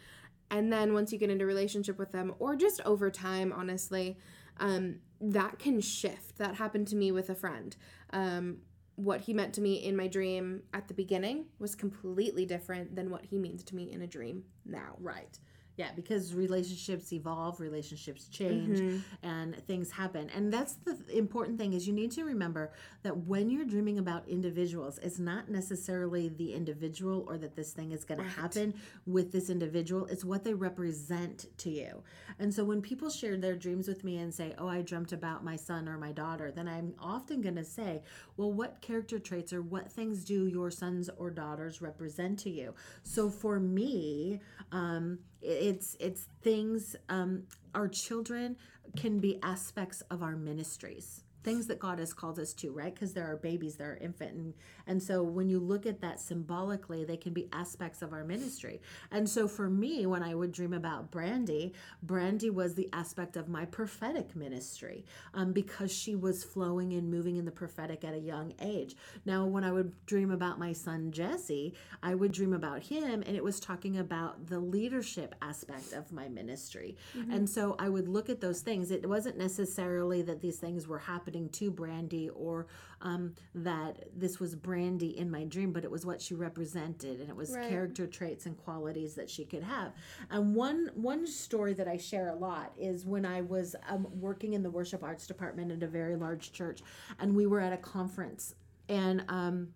And 0.51 0.73
then 0.73 0.95
once 0.95 1.13
you 1.13 1.19
get 1.19 1.31
into 1.31 1.45
relationship 1.45 1.99
with 1.99 2.13
them, 2.13 2.35
or 2.39 2.57
just 2.57 2.81
over 2.85 3.11
time, 3.11 3.53
honestly, 3.53 4.17
um, 4.59 5.01
that 5.21 5.59
can 5.59 5.81
shift. 5.81 6.39
That 6.39 6.55
happened 6.55 6.89
to 6.89 6.97
me 6.97 7.13
with 7.13 7.31
a 7.31 7.35
friend. 7.35 7.77
Um, 8.11 8.59
what 8.95 9.23
he 9.23 9.35
meant 9.35 9.53
to 9.55 9.61
me 9.61 9.75
in 9.75 9.97
my 9.97 10.07
dream 10.07 10.63
at 10.73 10.89
the 10.89 10.95
beginning 10.95 11.47
was 11.59 11.75
completely 11.75 12.47
different 12.47 12.97
than 12.97 13.11
what 13.11 13.27
he 13.27 13.39
means 13.39 13.63
to 13.65 13.77
me 13.77 13.93
in 13.93 14.03
a 14.03 14.07
dream 14.07 14.45
now. 14.65 14.97
Right. 14.99 15.39
Yeah, 15.77 15.91
because 15.95 16.33
relationships 16.33 17.13
evolve, 17.13 17.61
relationships 17.61 18.29
change, 18.29 18.79
mm-hmm. 18.79 19.27
and 19.27 19.55
things 19.67 19.91
happen. 19.91 20.31
And 20.35 20.51
that's 20.51 20.75
the 20.75 20.97
important 21.15 21.59
thing 21.59 21.75
is 21.75 21.87
you 21.87 21.93
need 21.93 22.13
to 22.13 22.25
remember 22.25 22.73
that 23.03 23.15
when 23.15 23.51
you're 23.51 23.67
dreaming 23.67 23.99
about 23.99 24.27
individuals, 24.27 24.99
it's 25.03 25.19
not 25.19 25.51
necessarily 25.51 26.31
the 26.31 26.55
individual 26.55 27.27
or 27.29 27.37
that 27.39 27.55
this 27.55 27.73
thing 27.73 27.93
is 27.93 28.05
going 28.05 28.21
right. 28.21 28.35
to 28.35 28.41
happen 28.41 28.75
with 29.07 29.33
this 29.33 29.51
individual. 29.51 30.07
It's 30.07 30.25
what 30.25 30.45
they 30.45 30.55
represent 30.55 31.47
to 31.59 31.71
you. 31.71 32.03
And 32.39 32.53
so 32.53 32.65
when 32.65 32.81
people 32.81 33.11
share 33.11 33.37
their 33.37 33.55
dreams 33.55 33.87
with 33.87 34.03
me 34.03 34.17
and 34.17 34.33
say, 34.33 34.55
"Oh, 34.57 34.69
I 34.69 34.81
dreamt 34.81 35.13
about 35.13 35.45
my 35.45 35.57
son 35.57 35.89
or 35.89 35.99
my 35.99 36.13
daughter," 36.13 36.51
then 36.51 36.69
I'm 36.69 36.95
often 36.99 37.43
going 37.43 37.57
to 37.57 37.65
say, 37.65 38.03
"Well, 38.39 38.51
what 38.51 38.81
character 38.81 39.19
traits 39.19 39.53
or 39.53 39.61
what 39.61 39.93
things 39.93 40.25
do 40.25 40.47
your 40.47 40.71
sons 40.71 41.11
or 41.19 41.31
daughters 41.31 41.83
represent 41.83 42.39
to 42.41 42.51
you?" 42.51 42.75
So 43.03 43.29
for 43.29 43.61
me, 43.61 44.41
um, 44.73 45.19
it's 45.47 45.97
it's 46.01 46.27
things 46.43 46.97
um, 47.09 47.45
our 47.75 47.89
children 47.89 48.57
can 48.97 49.19
be 49.19 49.39
aspects 49.43 50.03
of 50.11 50.23
our 50.23 50.37
ministries 50.37 51.23
things 51.47 51.69
that 51.69 51.79
God 51.79 52.01
has 52.01 52.13
called 52.13 52.41
us 52.41 52.53
to, 52.55 52.73
right? 52.73 52.93
Because 52.93 53.13
there 53.15 53.31
are 53.31 53.37
babies, 53.37 53.77
there 53.77 53.93
are 53.93 53.99
infant, 53.99 54.33
and 54.33 54.55
and 54.89 55.03
so 55.03 55.23
when 55.23 55.49
you 55.49 55.61
look 55.61 55.87
at 55.87 56.01
that 56.01 56.21
symbolically, 56.21 57.05
they 57.05 57.17
can 57.17 57.33
be 57.33 57.49
aspects 57.53 58.03
of 58.03 58.13
our 58.13 58.25
ministry. 58.25 58.81
And 59.11 59.29
so 59.29 59.47
for 59.49 59.71
me, 59.71 60.07
when 60.07 60.23
I 60.23 60.35
would 60.35 60.53
dream 60.53 60.73
about 60.73 61.11
Brandy, 61.11 61.73
Brandy 62.03 62.51
was 62.51 62.75
the 62.75 62.89
aspect 62.93 63.37
of 63.37 63.49
my 63.49 63.65
prophetic 63.65 64.35
ministry, 64.35 65.05
um, 65.35 65.53
because 65.53 65.93
she 65.93 66.17
was 66.17 66.43
flowing 66.43 66.93
and 66.93 67.11
moving 67.11 67.37
in 67.37 67.45
the 67.45 67.53
prophetic 67.63 68.05
at 68.05 68.15
a 68.15 68.19
young 68.19 68.53
age. 68.61 68.97
Now, 69.25 69.47
when 69.47 69.63
I 69.63 69.71
would 69.71 69.93
dream 70.07 70.33
about 70.33 70.59
my 70.59 70.73
son 70.73 71.13
Jesse, 71.13 71.75
I 72.03 72.15
would 72.17 72.33
dream 72.33 72.53
about 72.53 72.83
him, 72.83 73.23
and 73.25 73.37
it 73.37 73.45
was 73.45 73.61
talking 73.61 73.99
about 73.99 74.49
the 74.49 74.59
leadership 74.59 75.35
aspect 75.41 75.93
of 75.93 76.11
my 76.11 76.29
ministry. 76.29 76.97
Mm-hmm. 77.17 77.33
And 77.33 77.49
so 77.49 77.77
I 77.79 77.89
would 77.89 78.09
look 78.09 78.29
at 78.29 78.41
those 78.41 78.63
things. 78.63 78.91
It 78.91 79.09
wasn't 79.09 79.39
necessarily 79.39 80.23
that 80.23 80.41
these 80.41 80.59
things 80.59 80.89
were 80.89 80.99
happening 80.99 81.36
happening 81.37 81.49
to 81.51 81.71
Brandy 81.71 82.31
or 82.31 82.67
um, 83.03 83.35
that 83.55 84.09
this 84.15 84.41
was 84.41 84.55
Brandy 84.55 85.19
in 85.19 85.31
my 85.31 85.45
dream, 85.45 85.73
but 85.73 85.85
it 85.85 85.91
was 85.91 86.07
what 86.07 86.21
she 86.21 86.35
represented 86.35 87.21
and 87.21 87.29
it 87.29 87.37
was 87.37 87.51
right. 87.51 87.69
character 87.69 88.07
traits 88.07 88.47
and 88.47 88.57
qualities 88.57 89.15
that 89.15 89.29
she 89.29 89.45
could 89.45 89.63
have. 89.63 89.93
And 90.31 90.55
one 90.55 90.91
one 90.95 91.27
story 91.27 91.75
that 91.75 91.89
I 91.89 91.99
share 91.99 92.29
a 92.29 92.35
lot 92.35 92.73
is 92.79 93.05
when 93.05 93.27
I 93.27 93.43
was 93.43 93.77
um, 93.89 94.07
working 94.13 94.55
in 94.55 94.63
the 94.63 94.71
worship 94.71 95.03
arts 95.03 95.27
department 95.27 95.71
at 95.73 95.83
a 95.83 95.87
very 95.87 96.17
large 96.17 96.53
church, 96.53 96.83
and 97.19 97.35
we 97.35 97.47
were 97.47 97.61
at 97.61 97.73
a 97.73 97.79
conference 97.79 98.55
and. 98.89 99.25
Um, 99.29 99.69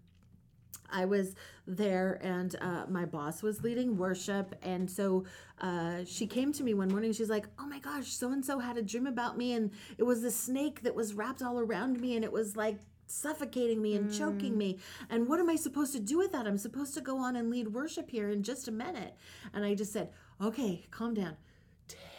I 0.92 1.04
was 1.04 1.35
there 1.66 2.18
and 2.23 2.56
uh, 2.61 2.85
my 2.88 3.04
boss 3.04 3.42
was 3.42 3.62
leading 3.62 3.97
worship. 3.97 4.54
And 4.62 4.90
so 4.90 5.25
uh, 5.61 6.04
she 6.04 6.26
came 6.26 6.52
to 6.52 6.62
me 6.62 6.75
one 6.75 6.88
morning. 6.88 7.12
She's 7.12 7.30
like, 7.30 7.47
Oh 7.59 7.66
my 7.66 7.78
gosh, 7.78 8.09
so 8.09 8.32
and 8.32 8.44
so 8.44 8.59
had 8.59 8.76
a 8.76 8.82
dream 8.82 9.06
about 9.06 9.37
me. 9.37 9.52
And 9.52 9.70
it 9.99 10.04
was 10.04 10.25
a 10.25 10.30
snake 10.30 10.82
that 10.82 10.94
was 10.94 11.14
wrapped 11.14 11.42
all 11.42 11.59
around 11.59 12.00
me. 12.00 12.16
And 12.16 12.25
it 12.25 12.32
was 12.32 12.56
like 12.56 12.78
suffocating 13.11 13.82
me 13.82 13.97
and 13.97 14.12
choking 14.12 14.56
me. 14.56 14.78
And 15.09 15.28
what 15.28 15.40
am 15.40 15.50
I 15.50 15.56
supposed 15.56 15.92
to 15.92 16.00
do 16.00 16.18
with 16.18 16.32
that? 16.32 16.47
I'm 16.47 16.59
supposed 16.59 16.94
to 16.94 17.00
go 17.00 17.18
on 17.18 17.37
and 17.37 17.50
lead 17.50 17.68
worship 17.68 18.11
here 18.11 18.30
in 18.30 18.42
just 18.42 18.68
a 18.68 18.73
minute. 18.73 19.14
And 19.52 19.64
I 19.64 19.75
just 19.75 19.92
said, 19.92 20.11
okay, 20.40 20.87
calm 20.90 21.14
down. 21.14 21.37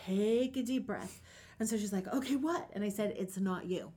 Take 0.06 0.58
a 0.58 0.64
deep 0.64 0.86
breath. 0.86 1.22
And 1.60 1.70
so 1.70 1.78
she's 1.78 1.94
like, 1.94 2.08
okay, 2.08 2.36
what? 2.36 2.70
And 2.74 2.84
I 2.84 2.90
said, 2.90 3.16
it's 3.18 3.38
not 3.38 3.66
you. 3.66 3.92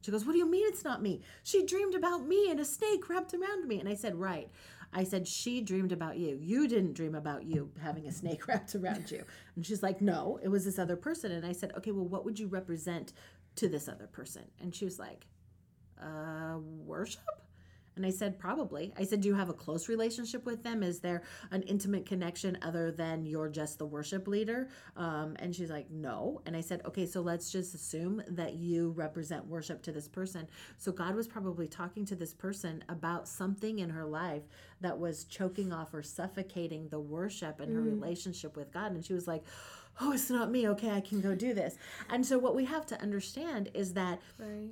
She 0.00 0.10
goes, 0.10 0.24
What 0.24 0.32
do 0.32 0.38
you 0.38 0.48
mean 0.50 0.64
it's 0.66 0.84
not 0.84 1.02
me? 1.02 1.22
She 1.42 1.64
dreamed 1.64 1.94
about 1.94 2.26
me 2.26 2.50
and 2.50 2.60
a 2.60 2.64
snake 2.64 3.08
wrapped 3.08 3.34
around 3.34 3.66
me. 3.66 3.80
And 3.80 3.88
I 3.88 3.94
said, 3.94 4.14
Right. 4.16 4.48
I 4.92 5.04
said, 5.04 5.28
She 5.28 5.60
dreamed 5.60 5.92
about 5.92 6.16
you. 6.18 6.38
You 6.40 6.68
didn't 6.68 6.94
dream 6.94 7.14
about 7.14 7.44
you 7.44 7.70
having 7.82 8.06
a 8.06 8.12
snake 8.12 8.46
wrapped 8.48 8.74
around 8.74 9.10
you. 9.10 9.24
And 9.56 9.66
she's 9.66 9.82
like, 9.82 10.00
No, 10.00 10.38
it 10.42 10.48
was 10.48 10.64
this 10.64 10.78
other 10.78 10.96
person. 10.96 11.32
And 11.32 11.44
I 11.44 11.52
said, 11.52 11.72
Okay, 11.76 11.90
well, 11.90 12.06
what 12.06 12.24
would 12.24 12.38
you 12.38 12.46
represent 12.46 13.12
to 13.56 13.68
this 13.68 13.88
other 13.88 14.06
person? 14.06 14.44
And 14.60 14.74
she 14.74 14.84
was 14.84 14.98
like, 14.98 15.26
Uh, 16.00 16.58
worship? 16.58 17.20
And 17.98 18.06
I 18.06 18.10
said, 18.10 18.38
probably. 18.38 18.94
I 18.96 19.02
said, 19.02 19.20
do 19.20 19.28
you 19.28 19.34
have 19.34 19.48
a 19.48 19.52
close 19.52 19.88
relationship 19.88 20.46
with 20.46 20.62
them? 20.62 20.84
Is 20.84 21.00
there 21.00 21.24
an 21.50 21.62
intimate 21.62 22.06
connection 22.06 22.56
other 22.62 22.92
than 22.92 23.26
you're 23.26 23.48
just 23.48 23.78
the 23.78 23.86
worship 23.86 24.28
leader? 24.28 24.68
Um, 24.96 25.34
and 25.40 25.54
she's 25.54 25.68
like, 25.68 25.90
no. 25.90 26.40
And 26.46 26.56
I 26.56 26.60
said, 26.60 26.80
okay, 26.86 27.06
so 27.06 27.20
let's 27.20 27.50
just 27.50 27.74
assume 27.74 28.22
that 28.28 28.54
you 28.54 28.90
represent 28.90 29.44
worship 29.46 29.82
to 29.82 29.92
this 29.92 30.06
person. 30.06 30.48
So 30.76 30.92
God 30.92 31.16
was 31.16 31.26
probably 31.26 31.66
talking 31.66 32.06
to 32.06 32.14
this 32.14 32.32
person 32.32 32.84
about 32.88 33.26
something 33.26 33.80
in 33.80 33.90
her 33.90 34.06
life 34.06 34.44
that 34.80 34.96
was 34.96 35.24
choking 35.24 35.72
off 35.72 35.92
or 35.92 36.02
suffocating 36.04 36.88
the 36.88 37.00
worship 37.00 37.58
and 37.58 37.74
her 37.74 37.82
relationship 37.82 38.56
with 38.56 38.72
God. 38.72 38.92
And 38.92 39.04
she 39.04 39.12
was 39.12 39.26
like, 39.26 39.42
oh 40.00 40.12
it's 40.12 40.30
not 40.30 40.50
me 40.50 40.68
okay 40.68 40.90
i 40.90 41.00
can 41.00 41.20
go 41.20 41.34
do 41.34 41.52
this 41.54 41.76
and 42.10 42.24
so 42.24 42.38
what 42.38 42.54
we 42.54 42.64
have 42.64 42.86
to 42.86 43.00
understand 43.02 43.68
is 43.74 43.92
that 43.94 44.20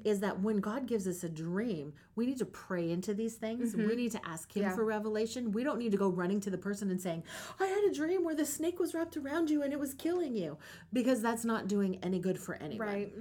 is 0.05 0.19
Right. 0.19 0.21
that 0.21 0.41
when 0.41 0.59
god 0.59 0.87
gives 0.87 1.07
us 1.09 1.25
a 1.25 1.29
dream 1.29 1.93
we 2.15 2.27
need 2.27 2.39
to 2.39 2.47
pray 2.47 2.91
into 2.91 3.13
these 3.15 3.35
things 3.35 3.75
we 3.75 3.95
need 3.97 4.13
to 4.13 4.21
ask 4.27 4.55
him 4.55 4.63
Mm-hmm. 4.63 4.71
Yeah. 4.71 4.77
for 4.77 4.85
revelation 4.85 5.53
we 5.53 5.65
don't 5.65 5.79
need 5.79 5.91
to 5.93 5.99
go 5.99 6.09
running 6.09 6.41
to 6.41 6.51
the 6.51 6.59
person 6.59 6.91
and 6.91 7.01
saying 7.01 7.23
i 7.61 7.67
had 7.67 7.85
a 7.85 7.93
dream 7.93 8.25
where 8.25 8.35
the 8.35 8.47
snake 8.47 8.79
was 8.79 8.95
wrapped 8.95 9.17
around 9.17 9.51
you 9.51 9.63
and 9.63 9.73
it 9.73 9.81
was 9.81 9.95
killing 9.95 10.37
you 10.37 10.59
because 10.93 11.21
that's 11.23 11.45
not 11.45 11.67
doing 11.69 11.99
any 12.03 12.19
good 12.19 12.39
for 12.39 12.55
anyone 12.57 12.87
Right. 12.87 13.13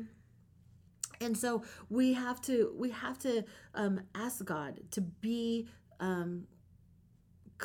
and 1.21 1.37
so 1.37 1.63
we 1.89 2.13
have 2.13 2.41
to 2.43 2.73
we 2.77 2.89
have 2.91 3.17
to 3.19 3.43
um, 3.73 4.01
ask 4.13 4.43
god 4.45 4.79
to 4.91 5.01
be 5.01 5.67
um, 5.99 6.45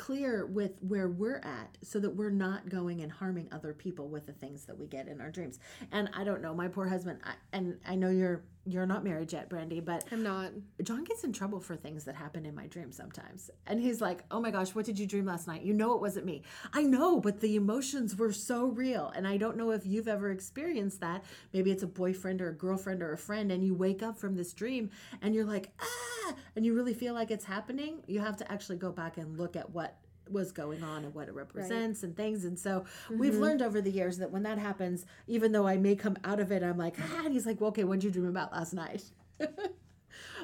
clear 0.01 0.47
with 0.47 0.71
where 0.79 1.07
we're 1.07 1.41
at 1.43 1.77
so 1.83 1.99
that 1.99 2.09
we're 2.09 2.31
not 2.31 2.67
going 2.67 3.01
and 3.01 3.11
harming 3.11 3.47
other 3.51 3.71
people 3.71 4.07
with 4.07 4.25
the 4.25 4.31
things 4.31 4.65
that 4.65 4.75
we 4.75 4.87
get 4.87 5.07
in 5.07 5.21
our 5.21 5.29
dreams. 5.29 5.59
And 5.91 6.09
i 6.17 6.23
don't 6.23 6.41
know 6.41 6.55
my 6.55 6.67
poor 6.67 6.87
husband 6.87 7.19
I, 7.23 7.33
and 7.53 7.77
i 7.87 7.93
know 7.93 8.09
you're 8.09 8.41
you're 8.65 8.85
not 8.85 9.03
married 9.03 9.33
yet 9.33 9.49
brandy 9.49 9.79
but 9.79 10.03
I'm 10.11 10.23
not. 10.23 10.51
John 10.83 11.03
gets 11.03 11.23
in 11.23 11.33
trouble 11.33 11.59
for 11.59 11.75
things 11.75 12.03
that 12.05 12.15
happen 12.15 12.45
in 12.45 12.53
my 12.55 12.67
dreams 12.67 12.95
sometimes. 12.95 13.49
And 13.67 13.79
he's 13.79 14.01
like, 14.01 14.23
Oh 14.29 14.39
my 14.39 14.51
gosh, 14.51 14.75
what 14.75 14.85
did 14.85 14.99
you 14.99 15.07
dream 15.07 15.25
last 15.25 15.47
night? 15.47 15.63
You 15.63 15.73
know 15.73 15.95
it 15.95 16.01
wasn't 16.01 16.25
me. 16.25 16.43
I 16.73 16.83
know, 16.83 17.19
but 17.19 17.39
the 17.39 17.55
emotions 17.55 18.15
were 18.15 18.33
so 18.33 18.65
real. 18.65 19.11
And 19.15 19.27
I 19.27 19.37
don't 19.37 19.57
know 19.57 19.71
if 19.71 19.85
you've 19.85 20.07
ever 20.07 20.31
experienced 20.31 21.01
that. 21.01 21.23
Maybe 21.53 21.71
it's 21.71 21.83
a 21.83 21.87
boyfriend 21.87 22.41
or 22.41 22.49
a 22.49 22.53
girlfriend 22.53 23.01
or 23.01 23.13
a 23.13 23.17
friend, 23.17 23.51
and 23.51 23.63
you 23.63 23.73
wake 23.73 24.03
up 24.03 24.17
from 24.17 24.35
this 24.35 24.53
dream 24.53 24.89
and 25.21 25.33
you're 25.33 25.45
like, 25.45 25.71
Ah, 25.81 26.35
and 26.55 26.65
you 26.65 26.73
really 26.73 26.93
feel 26.93 27.13
like 27.13 27.31
it's 27.31 27.45
happening. 27.45 28.03
You 28.07 28.19
have 28.19 28.37
to 28.37 28.51
actually 28.51 28.77
go 28.77 28.91
back 28.91 29.17
and 29.17 29.37
look 29.37 29.55
at 29.55 29.71
what 29.71 29.97
was 30.31 30.51
going 30.51 30.83
on 30.83 31.03
and 31.03 31.13
what 31.13 31.27
it 31.27 31.33
represents 31.33 32.03
and 32.03 32.15
things 32.15 32.45
and 32.45 32.57
so 32.57 32.83
we've 33.09 33.35
learned 33.35 33.61
over 33.61 33.81
the 33.81 33.91
years 33.91 34.17
that 34.17 34.31
when 34.31 34.43
that 34.43 34.57
happens 34.57 35.05
even 35.27 35.51
though 35.51 35.67
i 35.67 35.77
may 35.77 35.95
come 35.95 36.15
out 36.23 36.39
of 36.39 36.51
it 36.51 36.63
i'm 36.63 36.77
like 36.77 36.95
ah 36.99 37.25
and 37.25 37.33
he's 37.33 37.45
like 37.45 37.59
well, 37.59 37.69
okay 37.69 37.83
what 37.83 37.95
did 37.99 38.03
you 38.05 38.11
dream 38.11 38.27
about 38.27 38.51
last 38.51 38.73
night 38.73 39.03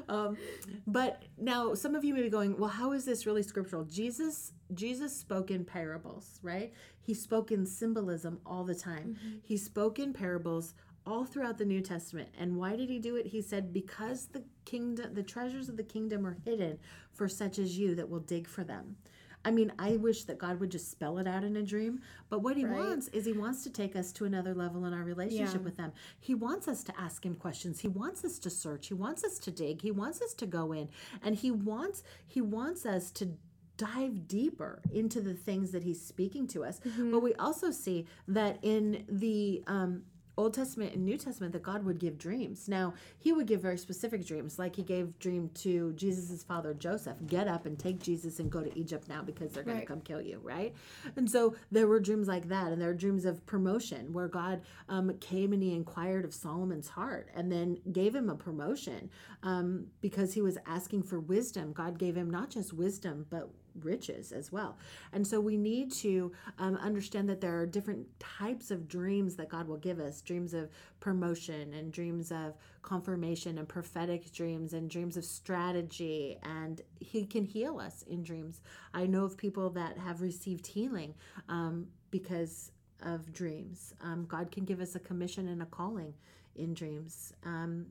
um, 0.09 0.37
but 0.85 1.23
now 1.37 1.73
some 1.73 1.95
of 1.95 2.03
you 2.03 2.13
may 2.13 2.21
be 2.21 2.29
going, 2.29 2.57
well, 2.57 2.69
how 2.69 2.91
is 2.91 3.05
this 3.05 3.25
really 3.25 3.43
scriptural? 3.43 3.83
Jesus, 3.83 4.53
Jesus 4.73 5.15
spoke 5.15 5.51
in 5.51 5.65
parables, 5.65 6.39
right? 6.41 6.73
He 6.99 7.13
spoke 7.13 7.51
in 7.51 7.65
symbolism 7.65 8.39
all 8.45 8.63
the 8.63 8.75
time. 8.75 9.17
He 9.43 9.57
spoke 9.57 9.99
in 9.99 10.13
parables 10.13 10.73
all 11.05 11.25
throughout 11.25 11.57
the 11.57 11.65
New 11.65 11.81
Testament. 11.81 12.29
And 12.37 12.57
why 12.57 12.75
did 12.75 12.89
he 12.89 12.99
do 12.99 13.15
it? 13.15 13.27
He 13.27 13.41
said, 13.41 13.71
because 13.71 14.27
the 14.27 14.43
kingdom, 14.65 15.13
the 15.13 15.23
treasures 15.23 15.69
of 15.69 15.77
the 15.77 15.83
kingdom 15.83 16.25
are 16.25 16.37
hidden 16.43 16.79
for 17.13 17.29
such 17.29 17.59
as 17.59 17.77
you 17.77 17.95
that 17.95 18.09
will 18.09 18.19
dig 18.19 18.47
for 18.47 18.63
them. 18.63 18.97
I 19.47 19.51
mean, 19.51 19.71
I 19.79 19.95
wish 19.95 20.25
that 20.25 20.37
God 20.37 20.59
would 20.59 20.69
just 20.69 20.91
spell 20.91 21.19
it 21.19 21.25
out 21.27 21.45
in 21.45 21.55
a 21.55 21.63
dream, 21.63 22.01
but 22.29 22.39
what 22.39 22.57
he 22.57 22.65
Right. 22.65 22.75
wants 22.79 23.07
is 23.09 23.23
he 23.23 23.31
wants 23.31 23.63
to 23.63 23.69
take 23.69 23.95
us 23.95 24.11
to 24.13 24.25
another 24.25 24.53
level 24.53 24.83
in 24.83 24.93
our 24.93 25.05
relationship 25.05 25.61
Yeah. 25.61 25.61
with 25.63 25.77
them. 25.77 25.93
He 26.19 26.35
wants 26.35 26.67
us 26.67 26.83
to 26.83 26.99
ask 26.99 27.25
him 27.25 27.33
questions. 27.33 27.79
He 27.79 27.87
wants 27.87 28.25
us 28.25 28.39
to 28.39 28.49
search. 28.49 28.87
He 28.87 28.93
wants 28.93 29.23
us 29.23 29.39
to 29.39 29.49
dig. 29.49 29.81
He 29.83 29.89
wants 29.91 30.21
us 30.21 30.33
to 30.33 30.45
go 30.45 30.73
in, 30.73 30.89
and 31.21 31.33
he 31.33 31.49
wants 31.49 32.03
he 32.25 32.41
wants 32.41 32.85
us 32.85 33.09
to 33.11 33.37
dive 33.77 34.27
deeper 34.27 34.81
into 34.91 35.21
the 35.21 35.33
things 35.33 35.71
that 35.71 35.83
he's 35.83 36.01
speaking 36.01 36.45
to 36.47 36.65
us. 36.65 36.81
But 36.99 37.21
we 37.21 37.33
also 37.35 37.71
see 37.71 38.05
that 38.27 38.59
in 38.63 39.05
the 39.07 39.63
um, 39.67 40.03
Old 40.37 40.53
Testament 40.53 40.93
and 40.93 41.03
New 41.03 41.17
Testament 41.17 41.51
that 41.53 41.63
God 41.63 41.83
would 41.83 41.97
give 41.99 42.17
dreams. 42.17 42.67
Now, 42.69 42.93
he 43.17 43.33
would 43.33 43.47
give 43.47 43.61
very 43.61 43.77
specific 43.77 44.25
dreams, 44.25 44.59
like 44.59 44.75
he 44.75 44.83
gave 44.83 45.17
dream 45.19 45.49
to 45.55 45.93
Jesus' 45.93 46.43
father 46.43 46.73
Joseph, 46.75 47.17
get 47.25 47.47
up 47.47 47.65
and 47.65 47.77
take 47.77 47.99
Jesus 47.99 48.39
and 48.39 48.49
go 48.51 48.61
to 48.61 48.77
Egypt 48.77 49.09
now 49.09 49.21
because 49.23 49.51
they're 49.51 49.63
going 49.63 49.77
Right. 49.77 49.87
to 49.87 49.93
come 49.93 50.01
kill 50.01 50.21
you, 50.21 50.39
right? 50.43 50.73
And 51.15 51.29
so 51.29 51.55
there 51.71 51.87
were 51.87 51.99
dreams 51.99 52.27
like 52.27 52.47
that, 52.49 52.71
and 52.71 52.81
there 52.81 52.89
are 52.89 52.93
dreams 52.93 53.25
of 53.25 53.45
promotion 53.45 54.13
where 54.13 54.27
God 54.27 54.61
um, 54.89 55.11
came 55.19 55.53
and 55.53 55.61
he 55.63 55.73
inquired 55.73 56.23
of 56.23 56.33
Solomon's 56.33 56.89
heart 56.89 57.29
and 57.35 57.51
then 57.51 57.79
gave 57.91 58.13
him 58.15 58.29
a 58.29 58.35
promotion 58.35 59.09
um, 59.43 59.87
because 60.01 60.33
he 60.33 60.41
was 60.41 60.57
asking 60.67 61.03
for 61.03 61.19
wisdom. 61.19 61.73
God 61.73 61.97
gave 61.97 62.15
him 62.15 62.29
not 62.29 62.49
just 62.49 62.73
wisdom, 62.73 63.25
but 63.29 63.49
riches 63.83 64.31
as 64.31 64.51
well. 64.51 64.77
And 65.13 65.25
so 65.25 65.39
we 65.39 65.57
need 65.57 65.91
to 65.93 66.31
um, 66.57 66.75
understand 66.77 67.29
that 67.29 67.41
there 67.41 67.59
are 67.59 67.65
different 67.65 68.07
types 68.19 68.71
of 68.71 68.87
dreams 68.87 69.35
that 69.35 69.49
God 69.49 69.67
will 69.67 69.77
give 69.77 69.99
us 69.99 70.21
dreams 70.21 70.53
of 70.53 70.69
promotion, 70.99 71.73
and 71.73 71.91
dreams 71.91 72.31
of 72.31 72.55
confirmation, 72.81 73.57
and 73.57 73.67
prophetic 73.67 74.31
dreams, 74.31 74.73
and 74.73 74.89
dreams 74.89 75.17
of 75.17 75.25
strategy. 75.25 76.37
And 76.43 76.81
He 76.99 77.25
can 77.25 77.45
heal 77.45 77.79
us 77.79 78.03
in 78.03 78.23
dreams. 78.23 78.61
I 78.93 79.05
know 79.05 79.23
of 79.23 79.37
people 79.37 79.69
that 79.71 79.97
have 79.97 80.21
received 80.21 80.67
healing 80.67 81.13
um, 81.49 81.87
because 82.11 82.71
of 83.03 83.31
dreams. 83.31 83.93
Um, 84.01 84.25
God 84.25 84.51
can 84.51 84.65
give 84.65 84.81
us 84.81 84.95
a 84.95 84.99
commission 84.99 85.47
and 85.47 85.61
a 85.61 85.65
calling 85.65 86.13
in 86.55 86.73
dreams. 86.73 87.33
Um, 87.45 87.87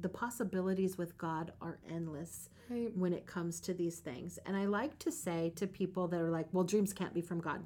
the 0.00 0.08
possibilities 0.08 0.98
with 0.98 1.16
God 1.18 1.52
are 1.60 1.78
endless 1.88 2.48
Right. 2.70 2.96
when 2.96 3.12
it 3.12 3.26
comes 3.26 3.60
to 3.60 3.74
these 3.74 3.98
things. 3.98 4.38
And 4.46 4.56
I 4.56 4.64
like 4.64 4.98
to 5.00 5.12
say 5.12 5.52
to 5.56 5.66
people 5.66 6.08
that 6.08 6.18
are 6.20 6.30
like, 6.30 6.46
well, 6.52 6.64
dreams 6.64 6.94
can't 6.94 7.12
be 7.12 7.20
from 7.20 7.38
God. 7.40 7.62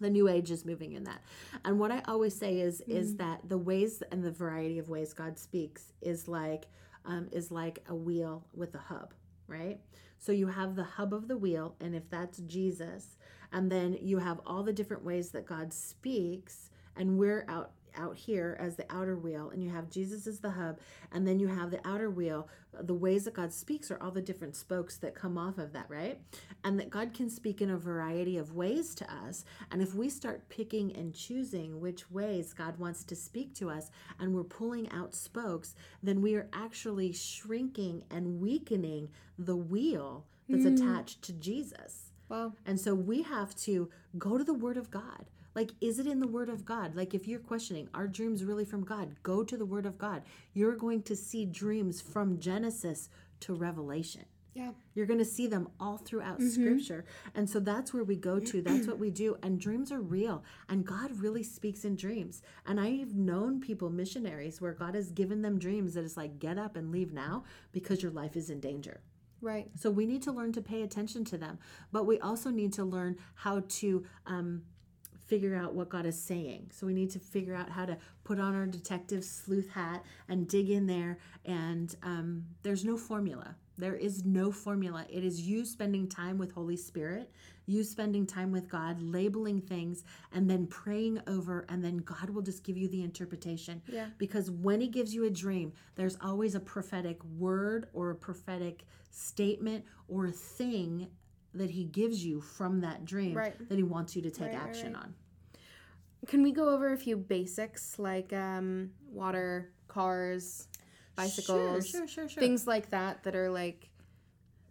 The 0.00 0.08
new 0.08 0.28
age 0.28 0.52
is 0.52 0.64
moving 0.64 0.92
in 0.92 1.02
that. 1.04 1.20
And 1.64 1.80
what 1.80 1.90
I 1.90 2.02
always 2.06 2.34
say 2.34 2.60
is 2.60 2.80
is 2.82 3.16
that 3.16 3.48
the 3.48 3.58
ways 3.58 4.02
and 4.12 4.22
the 4.22 4.30
variety 4.30 4.78
of 4.78 4.88
ways 4.88 5.12
God 5.12 5.36
speaks 5.38 5.92
is 6.00 6.28
like 6.28 6.66
um, 7.04 7.28
is 7.32 7.50
like 7.50 7.80
a 7.88 7.94
wheel 7.94 8.46
with 8.54 8.74
a 8.76 8.78
hub, 8.78 9.14
right? 9.48 9.80
So 10.18 10.30
you 10.30 10.46
have 10.48 10.76
the 10.76 10.84
hub 10.84 11.12
of 11.14 11.26
the 11.26 11.36
wheel, 11.36 11.74
and 11.80 11.94
if 11.94 12.08
that's 12.10 12.38
Jesus, 12.38 13.16
and 13.52 13.70
then 13.70 13.96
you 14.00 14.18
have 14.18 14.40
all 14.46 14.62
the 14.62 14.72
different 14.72 15.04
ways 15.04 15.30
that 15.30 15.46
God 15.46 15.72
speaks, 15.72 16.70
and 16.96 17.18
we're 17.18 17.44
out 17.48 17.72
out 17.96 18.16
here 18.16 18.56
as 18.60 18.76
the 18.76 18.86
outer 18.90 19.16
wheel 19.16 19.50
and 19.50 19.62
you 19.62 19.70
have 19.70 19.90
Jesus 19.90 20.26
as 20.26 20.40
the 20.40 20.50
hub 20.50 20.78
and 21.12 21.26
then 21.26 21.38
you 21.38 21.48
have 21.48 21.70
the 21.70 21.86
outer 21.86 22.10
wheel 22.10 22.48
the 22.80 22.94
ways 22.94 23.24
that 23.24 23.34
God 23.34 23.52
speaks 23.52 23.90
are 23.90 24.00
all 24.02 24.10
the 24.10 24.22
different 24.22 24.56
spokes 24.56 24.96
that 24.98 25.14
come 25.14 25.38
off 25.38 25.58
of 25.58 25.72
that 25.72 25.86
right 25.88 26.18
and 26.64 26.78
that 26.78 26.90
God 26.90 27.14
can 27.14 27.30
speak 27.30 27.60
in 27.60 27.70
a 27.70 27.76
variety 27.76 28.38
of 28.38 28.54
ways 28.54 28.94
to 28.96 29.12
us 29.12 29.44
and 29.70 29.82
if 29.82 29.94
we 29.94 30.08
start 30.08 30.48
picking 30.48 30.94
and 30.94 31.14
choosing 31.14 31.80
which 31.80 32.10
ways 32.10 32.52
God 32.52 32.78
wants 32.78 33.04
to 33.04 33.16
speak 33.16 33.54
to 33.54 33.70
us 33.70 33.90
and 34.18 34.34
we're 34.34 34.44
pulling 34.44 34.90
out 34.90 35.14
spokes 35.14 35.74
then 36.02 36.20
we 36.20 36.34
are 36.34 36.48
actually 36.52 37.12
shrinking 37.12 38.04
and 38.10 38.40
weakening 38.40 39.08
the 39.38 39.56
wheel 39.56 40.24
that's 40.48 40.64
hmm. 40.64 40.74
attached 40.74 41.22
to 41.22 41.32
Jesus 41.32 42.12
Wow. 42.28 42.52
and 42.66 42.78
so 42.78 42.94
we 42.94 43.22
have 43.22 43.54
to 43.56 43.88
go 44.18 44.36
to 44.36 44.44
the 44.44 44.54
Word 44.54 44.76
of 44.76 44.90
God. 44.90 45.24
Like, 45.54 45.72
is 45.80 45.98
it 45.98 46.06
in 46.06 46.20
the 46.20 46.26
Word 46.26 46.48
of 46.48 46.64
God? 46.64 46.94
Like, 46.94 47.14
if 47.14 47.26
you're 47.26 47.40
questioning, 47.40 47.88
are 47.94 48.06
dreams 48.06 48.44
really 48.44 48.64
from 48.64 48.84
God? 48.84 49.16
Go 49.22 49.42
to 49.42 49.56
the 49.56 49.66
Word 49.66 49.86
of 49.86 49.98
God. 49.98 50.22
You're 50.54 50.76
going 50.76 51.02
to 51.02 51.16
see 51.16 51.44
dreams 51.44 52.00
from 52.00 52.38
Genesis 52.38 53.08
to 53.40 53.54
Revelation. 53.54 54.24
Yeah. 54.54 54.72
You're 54.94 55.06
going 55.06 55.20
to 55.20 55.24
see 55.24 55.46
them 55.46 55.68
all 55.78 55.98
throughout 55.98 56.42
Scripture. 56.42 57.04
And 57.36 57.48
so 57.48 57.60
that's 57.60 57.94
where 57.94 58.02
we 58.02 58.16
go 58.16 58.40
to. 58.40 58.62
That's 58.68 58.88
what 58.88 58.98
we 58.98 59.10
do. 59.10 59.36
And 59.42 59.60
dreams 59.60 59.92
are 59.92 60.00
real. 60.00 60.42
And 60.68 60.84
God 60.84 61.12
really 61.20 61.44
speaks 61.44 61.84
in 61.84 61.94
dreams. 61.94 62.42
And 62.66 62.80
I've 62.80 63.14
known 63.14 63.60
people, 63.60 63.88
missionaries, 63.88 64.60
where 64.60 64.72
God 64.72 64.96
has 64.96 65.12
given 65.12 65.42
them 65.42 65.60
dreams 65.60 65.94
that 65.94 66.04
is 66.04 66.16
like, 66.16 66.40
get 66.40 66.58
up 66.58 66.74
and 66.74 66.90
leave 66.90 67.12
now 67.12 67.44
because 67.70 68.02
your 68.02 68.10
life 68.10 68.36
is 68.36 68.50
in 68.50 68.58
danger. 68.58 69.00
Right. 69.40 69.70
So 69.78 69.90
we 69.90 70.06
need 70.06 70.22
to 70.22 70.32
learn 70.32 70.52
to 70.54 70.60
pay 70.60 70.82
attention 70.82 71.24
to 71.26 71.38
them, 71.38 71.60
but 71.92 72.06
we 72.06 72.18
also 72.18 72.50
need 72.50 72.72
to 72.72 72.84
learn 72.84 73.16
how 73.34 73.62
to 73.68 74.04
um, 74.26 74.62
figure 75.28 75.54
out 75.54 75.74
what 75.74 75.90
God 75.90 76.06
is 76.06 76.20
saying. 76.20 76.70
So 76.72 76.86
we 76.86 76.94
need 76.94 77.10
to 77.10 77.18
figure 77.18 77.54
out 77.54 77.68
how 77.68 77.84
to 77.84 77.98
put 78.24 78.40
on 78.40 78.54
our 78.54 78.66
detective 78.66 79.22
sleuth 79.22 79.68
hat 79.70 80.02
and 80.28 80.48
dig 80.48 80.70
in 80.70 80.86
there. 80.86 81.18
And 81.44 81.94
um, 82.02 82.44
there's 82.62 82.84
no 82.84 82.96
formula. 82.96 83.54
There 83.76 83.94
is 83.94 84.24
no 84.24 84.50
formula. 84.50 85.06
It 85.08 85.22
is 85.22 85.40
you 85.42 85.64
spending 85.64 86.08
time 86.08 86.36
with 86.36 86.50
Holy 86.50 86.76
Spirit, 86.76 87.30
you 87.66 87.84
spending 87.84 88.26
time 88.26 88.50
with 88.50 88.68
God, 88.68 89.00
labeling 89.00 89.60
things, 89.60 90.02
and 90.32 90.50
then 90.50 90.66
praying 90.66 91.20
over, 91.28 91.64
and 91.68 91.84
then 91.84 91.98
God 91.98 92.30
will 92.30 92.42
just 92.42 92.64
give 92.64 92.76
you 92.76 92.88
the 92.88 93.04
interpretation. 93.04 93.80
Yeah. 93.86 94.06
Because 94.18 94.50
when 94.50 94.80
He 94.80 94.88
gives 94.88 95.14
you 95.14 95.26
a 95.26 95.30
dream, 95.30 95.72
there's 95.94 96.16
always 96.20 96.56
a 96.56 96.60
prophetic 96.60 97.22
word 97.38 97.86
or 97.92 98.10
a 98.10 98.16
prophetic 98.16 98.84
statement 99.10 99.84
or 100.08 100.26
a 100.26 100.32
thing 100.32 101.06
that 101.54 101.70
He 101.70 101.84
gives 101.84 102.24
you 102.24 102.40
from 102.40 102.80
that 102.80 103.04
dream 103.04 103.34
Right. 103.36 103.68
that 103.68 103.76
He 103.76 103.82
wants 103.82 104.14
you 104.16 104.22
to 104.22 104.30
take 104.30 104.52
Right, 104.52 104.56
action 104.56 104.94
right. 104.94 105.02
on. 105.04 105.14
Can 106.26 106.42
we 106.42 106.52
go 106.52 106.68
over 106.70 106.92
a 106.92 106.96
few 106.96 107.16
basics 107.16 107.98
like 107.98 108.32
um, 108.32 108.90
water, 109.10 109.70
cars, 109.86 110.68
bicycles, 111.16 111.88
Sure, 111.88 112.00
sure, 112.00 112.08
sure, 112.08 112.28
sure. 112.28 112.40
things 112.40 112.66
like 112.66 112.90
that 112.90 113.22
that 113.24 113.34
are 113.36 113.50
like 113.50 113.88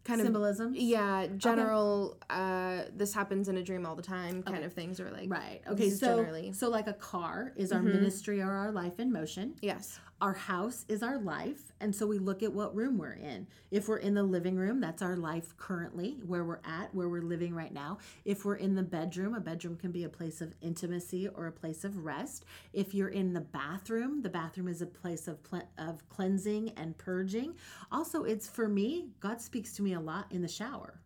kind 0.03 0.21
of 0.21 0.25
Symbolism. 0.25 0.73
yeah 0.73 1.27
general 1.35 2.17
uh 2.29 2.83
this 2.95 3.13
happens 3.13 3.49
in 3.49 3.57
a 3.57 3.63
dream 3.63 3.85
all 3.85 3.93
the 3.93 4.01
time 4.01 4.41
kind 4.41 4.63
of 4.63 4.71
things 4.71 5.01
or 5.01 5.11
like 5.11 5.29
Right. 5.29 5.59
Okay. 5.69 5.89
So, 5.89 6.15
generally 6.15 6.53
so 6.53 6.69
like 6.69 6.87
a 6.87 6.93
car 6.93 7.51
is 7.57 7.73
our 7.73 7.81
ministry 7.83 8.41
or 8.41 8.49
our 8.51 8.71
life 8.71 9.01
in 9.01 9.11
motion. 9.11 9.55
yes 9.61 9.99
Our 10.19 10.33
house 10.33 10.83
is 10.87 11.03
our 11.03 11.19
life, 11.19 11.71
and 11.79 11.95
so 11.95 12.07
we 12.07 12.17
look 12.17 12.41
at 12.41 12.51
what 12.51 12.75
room 12.75 12.97
we're 12.97 13.13
in. 13.13 13.45
If 13.69 13.87
we're 13.87 13.97
in 13.97 14.15
the 14.15 14.23
living 14.23 14.55
room, 14.55 14.79
that's 14.79 15.03
our 15.03 15.15
life 15.15 15.55
currently, 15.57 16.17
where 16.25 16.43
we're 16.43 16.61
at, 16.65 16.93
where 16.95 17.07
we're 17.07 17.21
living 17.21 17.53
right 17.53 17.71
now. 17.71 17.99
If 18.25 18.43
we're 18.43 18.55
in 18.55 18.73
the 18.73 18.81
bedroom, 18.81 19.35
a 19.35 19.39
bedroom 19.39 19.75
can 19.75 19.91
be 19.91 20.05
a 20.05 20.09
place 20.09 20.41
of 20.41 20.55
intimacy 20.59 21.27
or 21.27 21.45
a 21.45 21.51
place 21.51 21.83
of 21.83 22.03
rest. 22.03 22.45
If 22.73 22.95
you're 22.95 23.09
in 23.09 23.33
the 23.33 23.41
bathroom, 23.41 24.23
the 24.23 24.29
bathroom 24.29 24.67
is 24.67 24.81
a 24.81 24.87
place 24.87 25.27
of 25.27 25.43
ple- 25.43 25.69
of 25.77 26.09
cleansing 26.09 26.69
and 26.77 26.97
purging. 26.97 27.53
Also, 27.91 28.23
it's 28.23 28.47
for 28.47 28.67
me, 28.67 29.09
God 29.19 29.39
speaks 29.39 29.73
to 29.73 29.83
me 29.83 29.93
a 29.93 29.99
lot 29.99 30.31
in 30.31 30.41
the 30.41 30.47
shower 30.47 30.99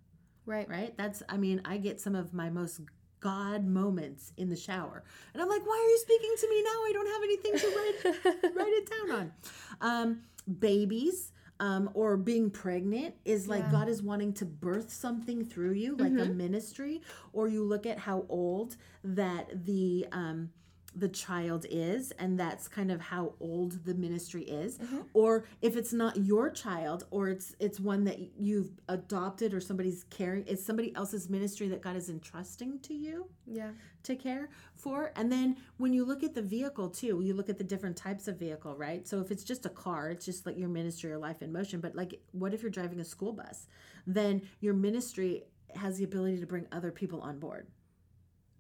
right 0.48 0.68
right? 0.70 0.98
That's, 0.98 1.22
I 1.30 1.38
mean, 1.38 1.62
I 1.66 1.78
get 1.78 2.02
some 2.02 2.16
of 2.16 2.34
my 2.34 2.50
most 2.50 2.82
God 3.22 3.66
moments 3.66 4.34
in 4.36 4.50
the 4.50 4.56
shower. 4.56 5.04
And 5.34 5.42
I'm 5.42 5.48
like, 5.48 5.66
why 5.66 5.78
are 5.78 5.90
you 5.90 5.98
speaking 6.00 6.34
to 6.40 6.50
me 6.50 6.64
now? 6.64 6.70
I 6.70 6.92
don't 6.94 7.08
have 7.08 7.24
anything 7.24 7.58
to 7.58 7.68
write, 7.78 8.56
write 8.56 8.74
it 8.74 8.90
down 8.90 9.12
on. 9.12 9.32
Um, 9.80 10.22
babies. 10.60 11.32
Um, 11.60 11.92
or 11.94 12.18
being 12.18 12.50
pregnant 12.50 13.14
is 13.24 13.48
like 13.48 13.70
God 13.72 13.88
is 13.88 14.02
wanting 14.02 14.34
to 14.34 14.46
birth 14.46 14.92
something 14.92 15.46
through 15.46 15.74
you, 15.74 15.96
like 15.96 16.12
a 16.14 16.26
ministry. 16.26 17.04
Or 17.34 17.48
you 17.48 17.64
look 17.64 17.86
at 17.86 18.00
how 18.00 18.26
old 18.30 18.78
that 19.04 19.66
the 19.66 20.08
um, 20.12 20.50
the 20.96 21.08
child 21.08 21.66
is, 21.70 22.12
and 22.12 22.40
that's 22.40 22.68
kind 22.68 22.92
of 22.92 23.00
how 23.00 23.34
old 23.40 23.86
the 23.86 23.94
ministry 23.94 24.44
is. 24.44 24.78
Mm-hmm. 24.78 25.00
Or 25.14 25.46
if 25.62 25.76
it's 25.76 25.94
not 25.94 26.18
your 26.18 26.50
child, 26.50 27.06
or 27.12 27.30
it's 27.30 27.56
it's 27.60 27.80
one 27.80 28.04
that 28.06 28.20
you've 28.38 28.72
adopted, 28.90 29.54
or 29.54 29.62
somebody's 29.62 30.04
caring, 30.10 30.44
it's 30.48 30.66
somebody 30.66 30.94
else's 30.96 31.30
ministry 31.30 31.68
that 31.70 31.82
God 31.82 31.96
is 31.96 32.10
entrusting 32.10 32.80
to 32.80 32.94
you 32.94 33.28
yeah 33.46 33.72
to 34.04 34.16
care 34.16 34.50
for. 34.76 35.12
And 35.16 35.32
then 35.32 35.58
when 35.78 35.94
you 35.94 36.04
look 36.06 36.24
at 36.24 36.34
the 36.34 36.42
vehicle 36.42 36.90
too, 36.90 37.22
you 37.22 37.34
look 37.34 37.50
at 37.50 37.58
the 37.58 37.64
different 37.64 37.96
types 37.96 38.28
of 38.28 38.38
vehicle, 38.38 38.76
right? 38.76 39.08
So 39.08 39.20
if 39.20 39.32
it's 39.32 39.44
just 39.44 39.66
a 39.66 39.70
car, 39.70 40.10
it's 40.10 40.26
just 40.26 40.46
like 40.46 40.58
your 40.58 40.70
ministry 40.70 41.12
or 41.12 41.18
life 41.18 41.42
in 41.42 41.52
motion. 41.52 41.80
But 41.80 41.96
like, 41.96 42.20
what 42.32 42.54
if 42.54 42.62
you're 42.62 42.72
driving 42.72 43.00
a 43.00 43.06
school 43.06 43.34
bus? 43.34 43.68
Then 44.08 44.42
your 44.60 44.74
ministry 44.74 45.44
has 45.76 45.98
the 45.98 46.04
ability 46.04 46.40
to 46.40 46.48
bring 46.48 46.66
other 46.72 46.92
people 46.92 47.22
on 47.22 47.40
board. 47.40 47.68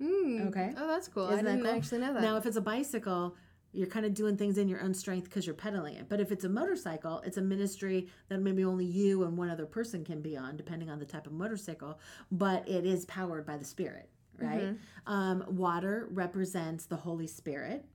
Mm. 0.01 0.47
Okay. 0.47 0.73
oh 0.77 0.87
that's 0.87 1.07
cool 1.07 1.27
i 1.27 1.33
Isn't 1.33 1.45
that 1.45 1.51
didn't 1.57 1.65
cool? 1.67 1.75
actually 1.75 1.99
know 1.99 2.13
that 2.13 2.21
Now, 2.23 2.37
if 2.37 2.45
it's 2.45 2.57
a 2.57 2.61
bicycle, 2.61 3.35
you're 3.73 3.87
kind 3.87 4.05
of 4.05 4.13
doing 4.13 4.35
things 4.35 4.57
in 4.57 4.67
your 4.67 4.81
own 4.81 4.93
strength 4.93 5.25
because 5.25 5.45
you're 5.45 5.55
pedaling 5.55 5.95
it. 5.95 6.09
But 6.09 6.19
if 6.19 6.29
it's 6.31 6.43
a 6.43 6.49
motorcycle, 6.49 7.21
it's 7.25 7.37
a 7.37 7.41
ministry 7.41 8.09
that 8.27 8.39
maybe 8.41 8.65
only 8.65 8.83
you 8.83 9.23
and 9.23 9.37
one 9.37 9.49
other 9.49 9.65
person 9.65 10.03
can 10.03 10.21
be 10.21 10.35
on, 10.35 10.57
depending 10.57 10.89
on 10.89 10.99
the 10.99 11.05
type 11.05 11.25
of 11.25 11.31
motorcycle. 11.31 11.97
But 12.31 12.67
it 12.67 12.85
is 12.85 13.05
powered 13.05 13.45
by 13.45 13.55
the 13.55 13.63
Spirit, 13.63 14.09
right? 14.37 14.75
Um, 15.07 15.45
water 15.47 16.07
represents 16.11 16.85
the 16.85 16.97
Holy 16.97 17.27
Spirit. 17.27 17.85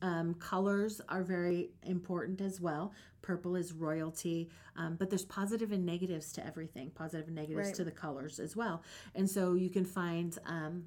Um, 0.00 0.34
colors 0.34 1.00
are 1.08 1.22
very 1.22 1.70
important 1.82 2.40
as 2.40 2.60
well. 2.60 2.92
Purple 3.22 3.56
is 3.56 3.72
royalty, 3.72 4.50
um, 4.76 4.96
but 4.96 5.08
there's 5.10 5.24
positive 5.24 5.72
and 5.72 5.84
negatives 5.86 6.32
to 6.32 6.46
everything, 6.46 6.90
positive 6.94 7.26
and 7.26 7.36
negatives 7.36 7.68
Right. 7.68 7.74
to 7.76 7.84
the 7.84 7.90
colors 7.90 8.38
as 8.38 8.54
well. 8.56 8.82
And 9.14 9.28
so 9.28 9.52
you 9.54 9.70
can 9.70 9.84
find 9.84 10.38
um, 10.46 10.84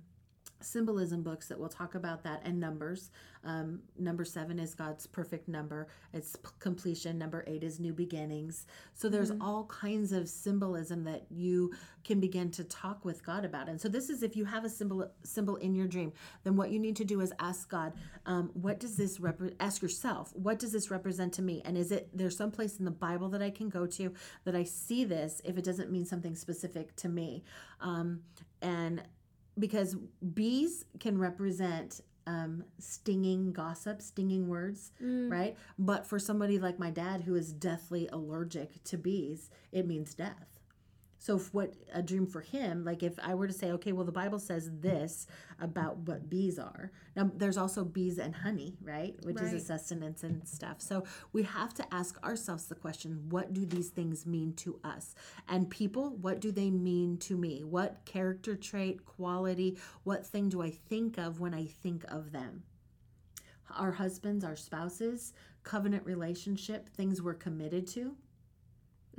symbolism 0.59 1.23
books 1.23 1.47
that 1.47 1.59
will 1.59 1.69
talk 1.69 1.95
about 1.95 2.23
that 2.23 2.41
and 2.43 2.59
numbers. 2.59 3.11
Um, 3.43 3.79
number 3.97 4.25
seven 4.25 4.59
is 4.59 4.73
God's 4.73 5.07
perfect 5.07 5.47
number, 5.47 5.87
it's 6.13 6.35
p- 6.35 6.49
completion. 6.59 7.17
Number 7.17 7.43
eight 7.47 7.63
is 7.63 7.79
new 7.79 7.93
beginnings. 7.93 8.65
So 8.93 9.07
there's 9.07 9.31
all 9.39 9.65
kinds 9.65 10.11
of 10.11 10.27
symbolism 10.27 11.03
that 11.05 11.25
you 11.29 11.73
can 12.03 12.19
begin 12.19 12.51
to 12.51 12.63
talk 12.63 13.05
with 13.05 13.25
God 13.25 13.45
about. 13.45 13.69
And 13.69 13.79
so 13.79 13.87
this 13.87 14.09
is 14.09 14.23
if 14.23 14.35
you 14.35 14.45
have 14.45 14.65
a 14.65 14.69
symbol 14.69 15.09
symbol 15.23 15.55
in 15.57 15.75
your 15.75 15.87
dream, 15.87 16.11
then 16.43 16.55
what 16.55 16.71
you 16.71 16.79
need 16.79 16.95
to 16.97 17.05
do 17.05 17.21
is 17.21 17.31
ask 17.39 17.69
God, 17.69 17.93
um, 18.25 18.49
what 18.53 18.79
does 18.79 18.97
this 18.97 19.19
repre- 19.19 19.55
ask 19.59 19.81
yourself, 19.81 20.33
what 20.35 20.59
does 20.59 20.71
this 20.71 20.91
represent 20.91 21.33
to 21.33 21.41
me? 21.41 21.61
And 21.63 21.77
is 21.77 21.91
it 21.91 22.09
there's 22.13 22.35
some 22.35 22.51
place 22.51 22.77
in 22.79 22.85
the 22.85 22.91
Bible 22.91 23.29
that 23.29 23.41
I 23.41 23.49
can 23.49 23.69
go 23.69 23.85
to 23.85 24.13
that 24.43 24.55
I 24.55 24.63
see 24.63 25.05
this 25.05 25.41
if 25.45 25.57
it 25.57 25.63
doesn't 25.63 25.91
mean 25.91 26.05
something 26.05 26.35
specific 26.35 26.95
to 26.97 27.09
me? 27.09 27.43
Um, 27.79 28.21
and 28.61 29.03
because 29.59 29.95
bees 30.33 30.85
can 30.99 31.17
represent 31.17 32.01
um, 32.25 32.63
stinging 32.77 33.53
gossip, 33.53 34.01
stinging 34.01 34.47
words, 34.49 34.91
right? 35.29 35.55
But 35.79 36.05
for 36.05 36.19
somebody 36.19 36.59
like 36.59 36.77
my 36.77 36.89
dad 36.91 37.21
who 37.21 37.35
is 37.35 37.53
deathly 37.53 38.07
allergic 38.09 38.83
to 38.85 38.97
bees, 38.97 39.49
it 39.71 39.87
means 39.87 40.13
death. 40.13 40.56
So, 41.27 41.35
if 41.35 41.53
what 41.53 41.73
a 41.93 42.01
dream 42.01 42.25
for 42.25 42.39
him, 42.39 42.85
like 42.85 43.03
if 43.03 43.19
I 43.21 43.35
were 43.35 43.47
to 43.47 43.53
say, 43.53 43.73
okay, 43.73 43.91
well, 43.91 44.05
the 44.05 44.13
Bible 44.13 44.39
says 44.39 44.69
this 44.79 45.27
about 45.59 45.97
what 45.97 46.29
bees 46.29 46.57
are. 46.57 46.93
Now, 47.17 47.29
there's 47.35 47.57
also 47.57 47.83
bees 47.83 48.17
and 48.17 48.33
honey, 48.33 48.77
right? 48.81 49.13
Which 49.23 49.41
is 49.41 49.51
a 49.51 49.59
sustenance 49.59 50.23
and 50.23 50.47
stuff. 50.47 50.81
So, 50.81 51.03
we 51.33 51.43
have 51.43 51.73
to 51.73 51.93
ask 51.93 52.17
ourselves 52.23 52.67
the 52.67 52.75
question 52.75 53.25
what 53.27 53.53
do 53.53 53.65
these 53.65 53.89
things 53.89 54.25
mean 54.25 54.53
to 54.53 54.79
us? 54.85 55.15
And 55.49 55.69
people, 55.69 56.11
what 56.11 56.39
do 56.39 56.49
they 56.49 56.69
mean 56.69 57.17
to 57.17 57.35
me? 57.35 57.61
What 57.65 58.05
character 58.05 58.55
trait, 58.55 59.05
quality, 59.05 59.77
what 60.05 60.25
thing 60.25 60.47
do 60.47 60.61
I 60.61 60.69
think 60.69 61.17
of 61.17 61.41
when 61.41 61.53
I 61.53 61.65
think 61.65 62.05
of 62.07 62.31
them? 62.31 62.63
Our 63.75 63.91
husbands, 63.91 64.45
our 64.45 64.55
spouses, 64.55 65.33
covenant 65.63 66.05
relationship, 66.05 66.87
things 66.95 67.21
we're 67.21 67.33
committed 67.33 67.85
to. 67.87 68.15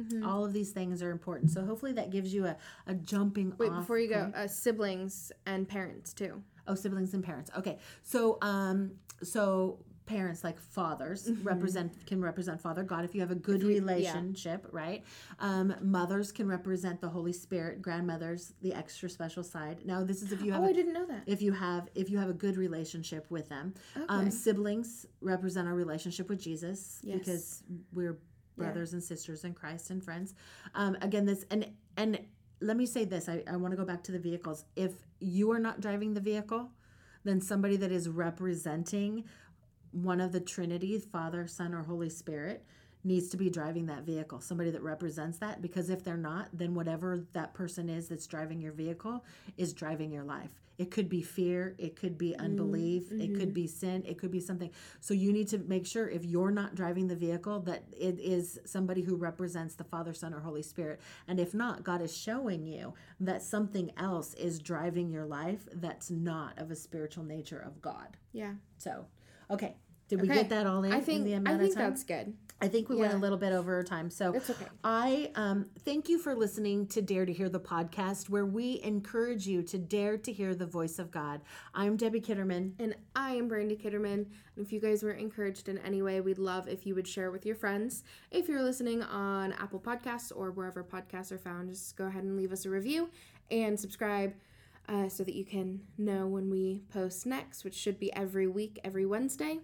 Mm-hmm. 0.00 0.26
All 0.26 0.44
of 0.44 0.52
these 0.52 0.70
things 0.70 1.02
are 1.02 1.10
important. 1.10 1.50
So 1.50 1.64
hopefully 1.64 1.92
that 1.92 2.10
gives 2.10 2.32
you 2.32 2.46
a, 2.46 2.56
a 2.86 2.94
jumping 2.94 3.52
wait 3.58 3.72
before 3.74 3.98
you 3.98 4.08
go 4.08 4.32
uh, 4.34 4.46
siblings 4.46 5.32
and 5.46 5.68
parents 5.68 6.12
too 6.12 6.42
Oh, 6.66 6.74
siblings 6.74 7.14
and 7.14 7.24
parents. 7.24 7.50
Okay. 7.56 7.78
So 8.02 8.38
um 8.42 8.92
so 9.22 9.78
parents 10.06 10.42
like 10.42 10.58
fathers 10.58 11.30
represent 11.42 11.92
can 12.06 12.18
represent 12.22 12.58
father 12.58 12.82
god 12.82 13.04
if 13.04 13.14
you 13.14 13.20
have 13.20 13.30
a 13.30 13.34
good 13.34 13.60
Mm-hmm. 13.60 13.68
you- 13.68 13.74
yeah. 13.76 13.80
relationship 13.82 14.66
right 14.72 15.04
um 15.38 15.74
mothers 15.82 16.32
can 16.32 16.48
represent 16.48 16.98
the 17.02 17.08
holy 17.10 17.32
spirit 17.34 17.82
grandmothers 17.82 18.54
the 18.62 18.72
extra 18.72 19.06
special 19.10 19.42
side 19.44 19.84
now 19.84 20.02
this 20.02 20.22
is 20.22 20.32
if 20.32 20.40
you 20.40 20.50
have 20.52 20.62
oh 20.62 20.64
a 20.64 20.68
i 20.70 20.72
didn't 20.72 20.94
know 20.94 21.04
that 21.04 21.22
if 21.26 21.42
you 21.42 21.52
have 21.52 21.88
if 21.94 22.08
you 22.08 22.16
have 22.16 22.30
a 22.30 22.32
good 22.32 22.56
relationship 22.56 23.26
with 23.28 23.50
them 23.50 23.74
um, 24.08 24.20
Okay. 24.22 24.30
siblings 24.30 25.04
represent 25.20 25.68
our 25.68 25.74
relationship 25.74 26.30
with 26.30 26.40
jesus 26.40 27.00
Yes. 27.02 27.18
because 27.18 27.62
we're 27.92 28.16
brothers 28.58 28.92
and 28.92 29.02
sisters 29.02 29.44
in 29.44 29.54
christ 29.54 29.90
and 29.90 30.04
friends. 30.04 30.34
Um, 30.74 30.96
again 31.00 31.24
this 31.26 31.44
and 31.50 31.70
and 31.96 32.18
let 32.60 32.76
me 32.76 32.86
say 32.86 33.04
this 33.04 33.28
i, 33.28 33.42
I 33.46 33.56
want 33.56 33.72
to 33.72 33.76
go 33.76 33.84
back 33.84 34.02
to 34.04 34.12
the 34.12 34.18
vehicles. 34.18 34.64
If 34.76 34.92
you 35.20 35.50
are 35.52 35.58
not 35.58 35.80
driving 35.80 36.14
the 36.14 36.20
vehicle 36.20 36.70
then 37.24 37.40
somebody 37.40 37.76
that 37.76 37.92
is 37.92 38.08
representing 38.08 39.24
one 39.90 40.20
of 40.20 40.32
the 40.32 40.40
trinity 40.40 40.98
father 40.98 41.46
son 41.46 41.74
or 41.74 41.82
holy 41.82 42.10
spirit 42.10 42.64
needs 43.04 43.28
to 43.28 43.36
be 43.36 43.48
driving 43.50 43.86
that 43.86 44.02
vehicle 44.04 44.40
somebody 44.40 44.70
that 44.70 44.82
represents 44.82 45.38
that 45.38 45.62
because 45.62 45.90
if 45.90 46.02
they're 46.02 46.16
not 46.16 46.48
then 46.52 46.74
whatever 46.74 47.24
that 47.32 47.54
person 47.54 47.88
is 47.88 48.08
that's 48.08 48.26
driving 48.26 48.60
your 48.60 48.72
vehicle 48.72 49.24
is 49.56 49.72
driving 49.72 50.10
your 50.12 50.24
life. 50.24 50.50
It 50.78 50.90
could 50.92 51.08
be 51.08 51.22
fear 51.22 51.74
it 51.78 51.96
could 51.96 52.16
be 52.16 52.30
mm, 52.30 52.44
unbelief 52.44 53.10
it 53.10 53.34
could 53.34 53.48
mm-hmm. 53.48 53.52
be 53.52 53.66
sin 53.66 54.04
it 54.06 54.18
could 54.18 54.30
be 54.30 54.40
something. 54.40 54.70
So 55.00 55.14
you 55.14 55.32
need 55.32 55.48
to 55.48 55.58
make 55.58 55.86
sure 55.86 56.08
if 56.08 56.24
you're 56.24 56.50
not 56.50 56.74
driving 56.74 57.08
the 57.08 57.16
vehicle 57.16 57.60
that 57.60 57.84
it 57.92 58.18
is 58.20 58.60
somebody 58.64 59.02
who 59.02 59.16
represents 59.16 59.74
the 59.74 59.84
father 59.84 60.14
son 60.14 60.32
or 60.34 60.40
holy 60.40 60.62
spirit. 60.62 61.00
And 61.26 61.40
if 61.40 61.54
not 61.54 61.82
god 61.84 62.00
is 62.02 62.16
showing 62.16 62.66
you 62.66 62.94
that 63.20 63.42
something 63.42 63.90
else 63.96 64.34
is 64.34 64.58
driving 64.58 65.10
your 65.10 65.26
life 65.26 65.68
that's 65.74 66.10
not 66.10 66.58
of 66.58 66.70
a 66.70 66.76
spiritual 66.76 67.24
nature 67.24 67.58
of 67.60 67.80
god. 67.82 68.16
Yeah. 68.32 68.54
So 68.78 69.06
okay. 69.50 69.76
Did 70.08 70.22
we 70.22 70.28
Okay. 70.28 70.38
get 70.38 70.48
that 70.48 70.66
all 70.66 70.84
in 70.84 70.92
i 70.92 70.98
in 70.98 71.04
think 71.04 71.24
the 71.24 71.34
i 71.34 71.58
think 71.58 71.74
that's 71.74 72.02
good 72.04 72.34
I 72.60 72.66
think 72.66 72.88
we 72.88 72.96
went 72.96 73.14
a 73.14 73.18
little 73.18 73.38
bit 73.38 73.52
over 73.52 73.76
our 73.76 73.84
time. 73.84 74.10
So 74.10 74.32
It's 74.32 74.50
okay. 74.50 74.66
I 74.82 75.30
um, 75.36 75.66
thank 75.84 76.08
you 76.08 76.18
for 76.18 76.34
listening 76.34 76.88
to 76.88 77.00
Dare 77.00 77.24
to 77.24 77.32
Hear 77.32 77.48
the 77.48 77.60
podcast, 77.60 78.28
where 78.28 78.46
we 78.46 78.80
encourage 78.82 79.46
you 79.46 79.62
to 79.62 79.78
dare 79.78 80.18
to 80.18 80.32
hear 80.32 80.56
the 80.56 80.66
voice 80.66 80.98
of 80.98 81.12
God. 81.12 81.40
I'm 81.72 81.96
Debbie 81.96 82.20
Kitterman. 82.20 82.72
And 82.80 82.96
I 83.14 83.34
am 83.34 83.46
Brandy 83.46 83.76
Kitterman. 83.76 84.26
And 84.56 84.66
if 84.66 84.72
you 84.72 84.80
guys 84.80 85.04
were 85.04 85.12
encouraged 85.12 85.68
in 85.68 85.78
any 85.78 86.02
way, 86.02 86.20
we'd 86.20 86.38
love 86.38 86.66
if 86.66 86.84
you 86.84 86.96
would 86.96 87.06
share 87.06 87.30
with 87.30 87.46
your 87.46 87.54
friends. 87.54 88.02
If 88.32 88.48
you're 88.48 88.62
listening 88.62 89.04
on 89.04 89.52
Apple 89.52 89.78
Podcasts 89.78 90.32
or 90.34 90.50
wherever 90.50 90.82
podcasts 90.82 91.30
are 91.30 91.38
found, 91.38 91.70
just 91.70 91.96
go 91.96 92.06
ahead 92.06 92.24
and 92.24 92.36
leave 92.36 92.52
us 92.52 92.64
a 92.64 92.70
review 92.70 93.08
and 93.52 93.78
subscribe 93.78 94.34
uh, 94.88 95.08
so 95.08 95.22
that 95.22 95.34
you 95.34 95.44
can 95.44 95.80
know 95.96 96.26
when 96.26 96.50
we 96.50 96.82
post 96.92 97.24
next, 97.24 97.62
which 97.62 97.74
should 97.74 98.00
be 98.00 98.12
every 98.14 98.48
week, 98.48 98.80
every 98.82 99.06
Wednesday. 99.06 99.60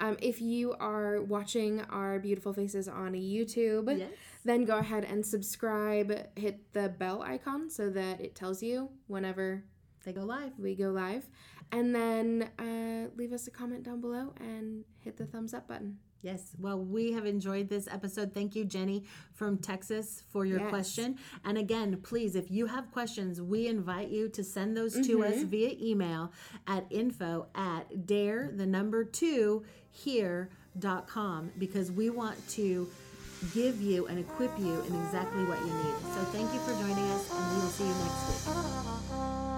Um, 0.00 0.16
if 0.20 0.40
you 0.40 0.74
are 0.80 1.20
watching 1.22 1.80
our 1.82 2.18
beautiful 2.18 2.52
faces 2.52 2.88
on 2.88 3.12
YouTube, 3.12 3.96
Yes. 3.98 4.10
then 4.44 4.64
go 4.64 4.78
ahead 4.78 5.04
and 5.04 5.24
subscribe. 5.24 6.26
Hit 6.36 6.72
the 6.72 6.88
bell 6.88 7.22
icon 7.22 7.68
so 7.70 7.90
that 7.90 8.20
it 8.20 8.34
tells 8.34 8.62
you 8.62 8.88
whenever 9.08 9.62
They 10.04 10.12
go 10.12 10.22
live. 10.24 10.52
we 10.58 10.74
go 10.74 10.90
live. 10.90 11.28
And 11.72 11.94
then 11.94 12.48
uh, 12.58 13.10
leave 13.16 13.32
us 13.32 13.46
a 13.46 13.50
comment 13.50 13.82
down 13.84 14.00
below 14.00 14.32
and 14.40 14.84
hit 14.98 15.16
the 15.18 15.26
thumbs 15.26 15.54
up 15.54 15.68
button. 15.68 15.98
Yes. 16.22 16.54
Well, 16.58 16.78
we 16.78 17.12
have 17.12 17.24
enjoyed 17.24 17.68
this 17.68 17.88
episode. 17.88 18.34
Thank 18.34 18.54
you, 18.54 18.64
Jenny 18.64 19.04
from 19.32 19.56
Texas, 19.58 20.22
for 20.30 20.44
your 20.44 20.60
Yes. 20.60 20.68
question. 20.68 21.16
And 21.44 21.56
again, 21.56 21.98
please, 22.02 22.36
if 22.36 22.50
you 22.50 22.66
have 22.66 22.90
questions, 22.92 23.40
we 23.40 23.66
invite 23.66 24.10
you 24.10 24.28
to 24.30 24.44
send 24.44 24.76
those 24.76 24.94
to 25.06 25.24
us 25.24 25.36
mm-hmm. 25.36 25.48
via 25.48 25.76
email 25.80 26.32
at 26.66 26.86
info 26.90 27.46
at 27.54 28.06
dare 28.06 28.50
the 28.54 28.66
number 28.66 29.04
two 29.04 29.64
here.com 29.90 31.52
because 31.58 31.90
we 31.90 32.10
want 32.10 32.36
to 32.50 32.88
give 33.54 33.80
you 33.80 34.06
and 34.06 34.18
equip 34.18 34.56
you 34.58 34.80
in 34.82 34.94
exactly 35.02 35.44
what 35.44 35.58
you 35.60 35.72
need. 35.72 35.94
So 36.14 36.24
thank 36.32 36.52
you 36.52 36.60
for 36.60 36.72
joining 36.72 37.10
us, 37.10 37.30
and 37.32 37.50
we 37.50 37.62
will 37.62 37.70
see 37.70 37.84
you 37.84 37.94
next 37.94 38.46
week. 38.46 39.49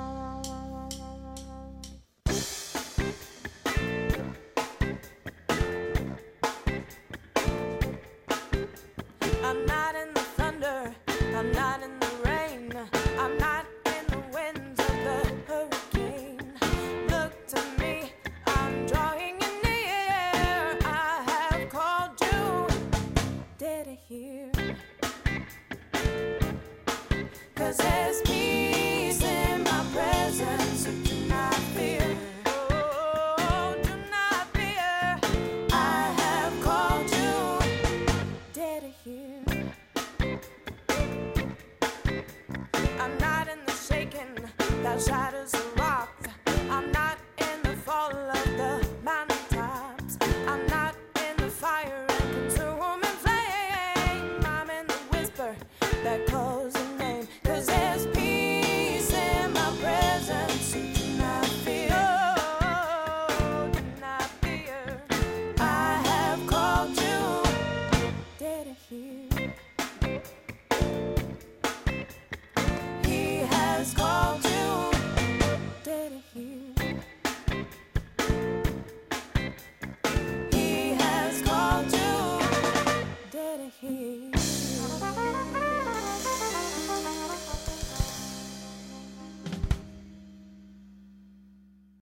I'm 9.53 9.67
not 9.67 9.95
in 9.95 10.15
the 10.15 10.21
thunder, 10.21 10.95
I'm 11.37 11.53
not 11.53 11.83
in 11.83 12.01
the 12.01 12.02